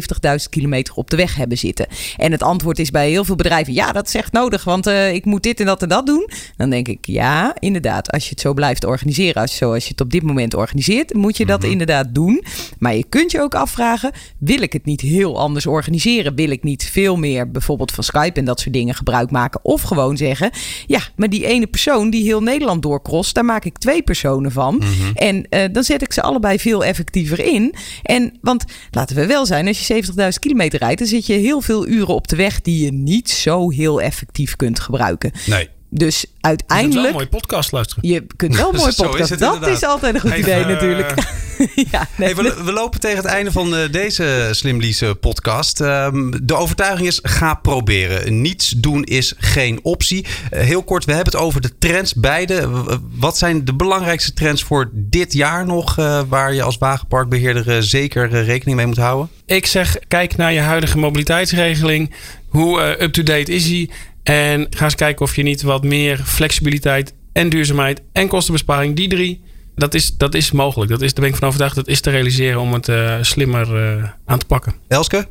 kilometer 0.51 0.95
op 0.95 1.11
de 1.11 1.17
weg 1.17 1.37
hebben 1.37 1.59
zitten? 1.59 1.87
En 2.17 2.33
het 2.33 2.43
antwoord 2.43 2.79
is 2.79 2.91
bij 2.91 3.11
heel 3.11 3.25
veel 3.25 3.37
bedrijven, 3.37 3.73
ja 3.73 3.93
dat 3.93 4.07
is 4.07 4.15
echt 4.15 4.33
nodig. 4.33 4.65
Want 4.65 4.87
uh, 4.87 5.13
ik 5.13 5.25
moet 5.25 5.43
dit 5.43 5.61
en 5.61 5.67
dat 5.67 5.83
en 5.83 5.89
dat 5.89 6.07
doen. 6.07 6.31
Dan 6.57 6.71
denk 6.71 6.89
ik, 6.89 7.07
ja 7.07 7.55
inderdaad, 7.59 8.11
als 8.11 8.25
je 8.25 8.31
het 8.31 8.41
zo 8.41 8.55
blijft 8.55 8.85
organiseren. 8.85 9.43
Als, 9.43 9.57
zoals 9.57 9.85
je 9.85 9.91
het 9.91 10.01
op 10.01 10.11
dit 10.11 10.23
moment 10.23 10.55
organiseert, 10.55 11.15
moet 11.15 11.37
je 11.37 11.47
dat 11.47 11.59
mm 11.59 11.63
-hmm. 11.63 11.73
inderdaad 11.73 12.15
doen. 12.15 12.45
Maar 12.79 12.95
je 12.95 13.05
kunt 13.09 13.31
je 13.31 13.41
ook 13.41 13.55
afvragen, 13.55 14.13
wil 14.39 14.63
ik 14.63 14.73
het 14.73 14.85
niet 14.85 15.01
heel 15.01 15.38
anders 15.39 15.67
organiseren? 15.67 16.35
Wil 16.35 16.51
ik 16.51 16.63
niet 16.63 16.85
veel 16.85 17.17
meer 17.17 17.51
bijvoorbeeld 17.51 17.93
van 17.93 18.05
Skype 18.05 18.39
en 18.39 18.45
dat 18.45 18.61
soort 18.61 18.75
dingen 18.75 18.95
gebruik 18.95 19.31
maken? 19.31 19.61
Of 19.63 19.83
gewoon 19.83 20.17
zeggen, 20.17 20.51
ja, 20.87 21.01
maar 21.17 21.31
die 21.31 21.47
ene 21.47 21.67
persoon 21.67 22.11
die 22.11 22.25
heel 22.25 22.43
Nederland 22.43 22.83
doorkrost, 22.83 23.35
daar 23.35 23.45
maak 23.45 23.65
ik 23.65 23.79
twee 23.79 24.03
personen 24.03 24.53
van. 24.53 24.77
Mhm. 24.77 24.87
Mm 24.87 24.95
-hmm. 24.99 25.15
En 25.15 25.47
uh, 25.51 25.65
dan 25.73 25.85
zet 25.85 26.03
ik 26.03 26.13
ze 26.13 26.23
allebei 26.23 26.59
veel 26.59 26.85
effectiever 26.85 27.41
in. 27.41 27.75
En 28.03 28.39
want 28.41 28.65
laten 28.91 29.17
we 29.17 29.27
wel 29.27 29.47
zijn, 29.47 29.67
als 29.67 29.87
je 29.87 30.05
70.000 30.05 30.29
kilometer 30.39 30.79
rijdt, 30.79 30.99
dan 30.99 31.09
zit 31.09 31.27
je 31.27 31.33
heel 31.33 31.61
veel 31.61 31.87
uren 31.89 32.15
op 32.15 32.29
de 32.29 32.37
weg 32.37 32.61
die 32.61 32.85
je 32.85 32.93
niet 32.93 33.31
zo 33.31 33.71
heel 33.71 34.01
effectief 34.01 34.57
kunt 34.57 34.81
gebruiken. 34.81 35.33
Nee. 35.47 35.69
Dus 35.91 36.27
uiteindelijk. 36.41 36.87
Je 36.87 36.93
kunt 36.93 36.95
wel 36.95 37.07
een 37.07 37.13
mooie 37.13 37.43
podcast 37.43 37.73
luisteren. 37.73 38.09
Je 38.09 38.27
kunt 38.37 38.57
wel 38.57 38.69
een 38.73 38.77
mooie 38.77 38.95
podcast. 38.95 39.31
is 39.31 39.39
dat 39.39 39.55
inderdaad. 39.55 39.77
is 39.77 39.85
altijd 39.85 40.15
een 40.15 40.21
goed 40.21 40.31
Even, 40.31 40.43
idee, 40.43 40.61
uh, 40.61 40.67
natuurlijk. 40.67 41.15
ja, 41.93 42.09
nee, 42.17 42.35
Hey, 42.35 42.43
we, 42.43 42.63
we, 42.65 42.73
lopen 42.73 43.01
tegen 43.01 43.17
het 43.17 43.27
einde 43.27 43.53
van 43.53 43.75
uh, 43.75 43.81
deze 43.91 44.49
Slim 44.51 44.81
Lease 44.81 45.15
podcast. 45.15 45.81
Um, 45.81 46.47
de 46.47 46.55
overtuiging 46.55 47.09
is: 47.09 47.19
ga 47.23 47.55
proberen. 47.55 48.41
Niets 48.41 48.71
doen 48.71 49.05
is 49.05 49.35
geen 49.39 49.79
optie. 49.83 50.27
Uh, 50.53 50.61
heel 50.61 50.83
kort, 50.83 51.05
we 51.05 51.13
hebben 51.13 51.33
het 51.33 51.43
over 51.43 51.61
de 51.61 51.79
trends 51.79 52.15
beide. 52.15 52.69
Wat 53.15 53.39
zijn 53.39 53.65
de 53.65 53.75
belangrijkste 53.75 54.33
trends 54.33 54.63
voor 54.63 54.91
dit 54.93 55.33
jaar 55.33 55.67
nog, 55.67 55.95
waar 56.29 56.55
je 56.55 56.63
als 56.63 56.79
wagenparkbeheerder 56.79 57.83
zeker 57.83 58.29
rekening 58.45 58.77
mee 58.77 58.87
moet 58.87 58.97
houden? 58.97 59.29
Ik 59.47 59.67
zeg: 59.67 59.97
kijk 60.09 60.37
naar 60.37 60.53
je 60.53 60.61
huidige 60.61 60.99
mobiliteitsregeling. 60.99 62.15
Hoe 62.49 63.03
up-to-date 63.03 63.53
is 63.53 63.65
die? 63.65 63.91
En 64.23 64.67
ga 64.71 64.85
eens 64.85 64.95
kijken 64.95 65.25
of 65.25 65.37
je 65.37 65.43
niet 65.43 65.63
wat 65.63 65.85
meer 65.85 66.19
flexibiliteit 66.25 67.15
en 67.33 67.49
duurzaamheid 67.49 68.03
en 68.13 68.29
kostenbesparing, 68.29 68.97
die 68.97 69.09
drie, 69.09 69.41
dat 69.79 69.95
is, 69.95 70.17
dat 70.17 70.35
is 70.35 70.51
mogelijk. 70.51 70.91
Dat 70.91 71.03
is, 71.03 71.15
daar 71.15 71.25
ben 71.25 71.33
ik 71.33 71.39
van 71.39 71.49
overtuigd, 71.49 71.75
dat 71.75 71.89
is 71.89 72.01
te 72.01 72.11
realiseren 72.11 72.61
om 72.61 72.73
het 72.73 72.89
uh, 72.89 73.17
slimmer 73.21 73.97
uh, 73.97 74.09
aan 74.25 74.39
te 74.39 74.47
pakken. 74.47 74.75
Elske? 74.89 75.27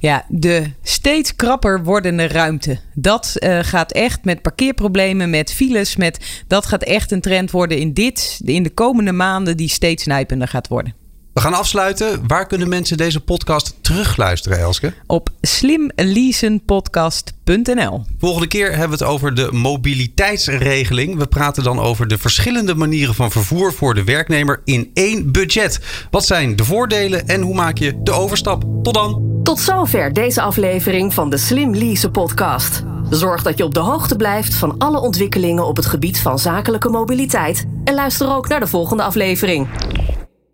Ja, 0.00 0.24
de 0.28 0.70
steeds 0.82 1.36
krapper 1.36 1.82
wordende 1.82 2.26
ruimte. 2.26 2.78
Dat 2.94 3.36
uh, 3.38 3.58
gaat 3.62 3.92
echt 3.92 4.24
met 4.24 4.42
parkeerproblemen, 4.42 5.30
met 5.30 5.52
files, 5.52 5.96
met, 5.96 6.44
dat 6.46 6.66
gaat 6.66 6.82
echt 6.82 7.10
een 7.10 7.20
trend 7.20 7.50
worden 7.50 7.78
in 7.78 7.92
dit, 7.92 8.40
in 8.44 8.62
de 8.62 8.70
komende 8.70 9.12
maanden 9.12 9.56
die 9.56 9.68
steeds 9.68 10.06
nijpender 10.06 10.48
gaat 10.48 10.68
worden. 10.68 10.94
We 11.36 11.42
gaan 11.42 11.54
afsluiten. 11.54 12.26
Waar 12.26 12.46
kunnen 12.46 12.68
mensen 12.68 12.96
deze 12.96 13.20
podcast 13.20 13.74
terugluisteren, 13.80 14.58
Elske? 14.58 14.92
Op 15.06 15.28
slimleasenpodcast.nl. 15.40 18.04
Volgende 18.18 18.46
keer 18.46 18.70
hebben 18.70 18.98
we 18.98 19.04
het 19.04 19.12
over 19.12 19.34
de 19.34 19.48
mobiliteitsregeling. 19.52 21.18
We 21.18 21.26
praten 21.26 21.62
dan 21.62 21.78
over 21.78 22.08
de 22.08 22.18
verschillende 22.18 22.74
manieren 22.74 23.14
van 23.14 23.30
vervoer 23.30 23.72
voor 23.72 23.94
de 23.94 24.04
werknemer 24.04 24.60
in 24.64 24.90
één 24.94 25.32
budget. 25.32 25.80
Wat 26.10 26.26
zijn 26.26 26.56
de 26.56 26.64
voordelen 26.64 27.28
en 27.28 27.40
hoe 27.40 27.54
maak 27.54 27.78
je 27.78 28.02
de 28.02 28.12
overstap? 28.12 28.64
Tot 28.82 28.94
dan. 28.94 29.40
Tot 29.42 29.60
zover 29.60 30.12
deze 30.12 30.40
aflevering 30.40 31.14
van 31.14 31.30
de 31.30 31.36
Slim 31.36 31.74
Lease 31.74 32.10
podcast. 32.10 32.82
Zorg 33.10 33.42
dat 33.42 33.58
je 33.58 33.64
op 33.64 33.74
de 33.74 33.80
hoogte 33.80 34.16
blijft 34.16 34.54
van 34.54 34.78
alle 34.78 35.00
ontwikkelingen 35.00 35.66
op 35.66 35.76
het 35.76 35.86
gebied 35.86 36.20
van 36.20 36.38
zakelijke 36.38 36.88
mobiliteit. 36.88 37.64
En 37.84 37.94
luister 37.94 38.34
ook 38.34 38.48
naar 38.48 38.60
de 38.60 38.66
volgende 38.66 39.02
aflevering. 39.02 39.68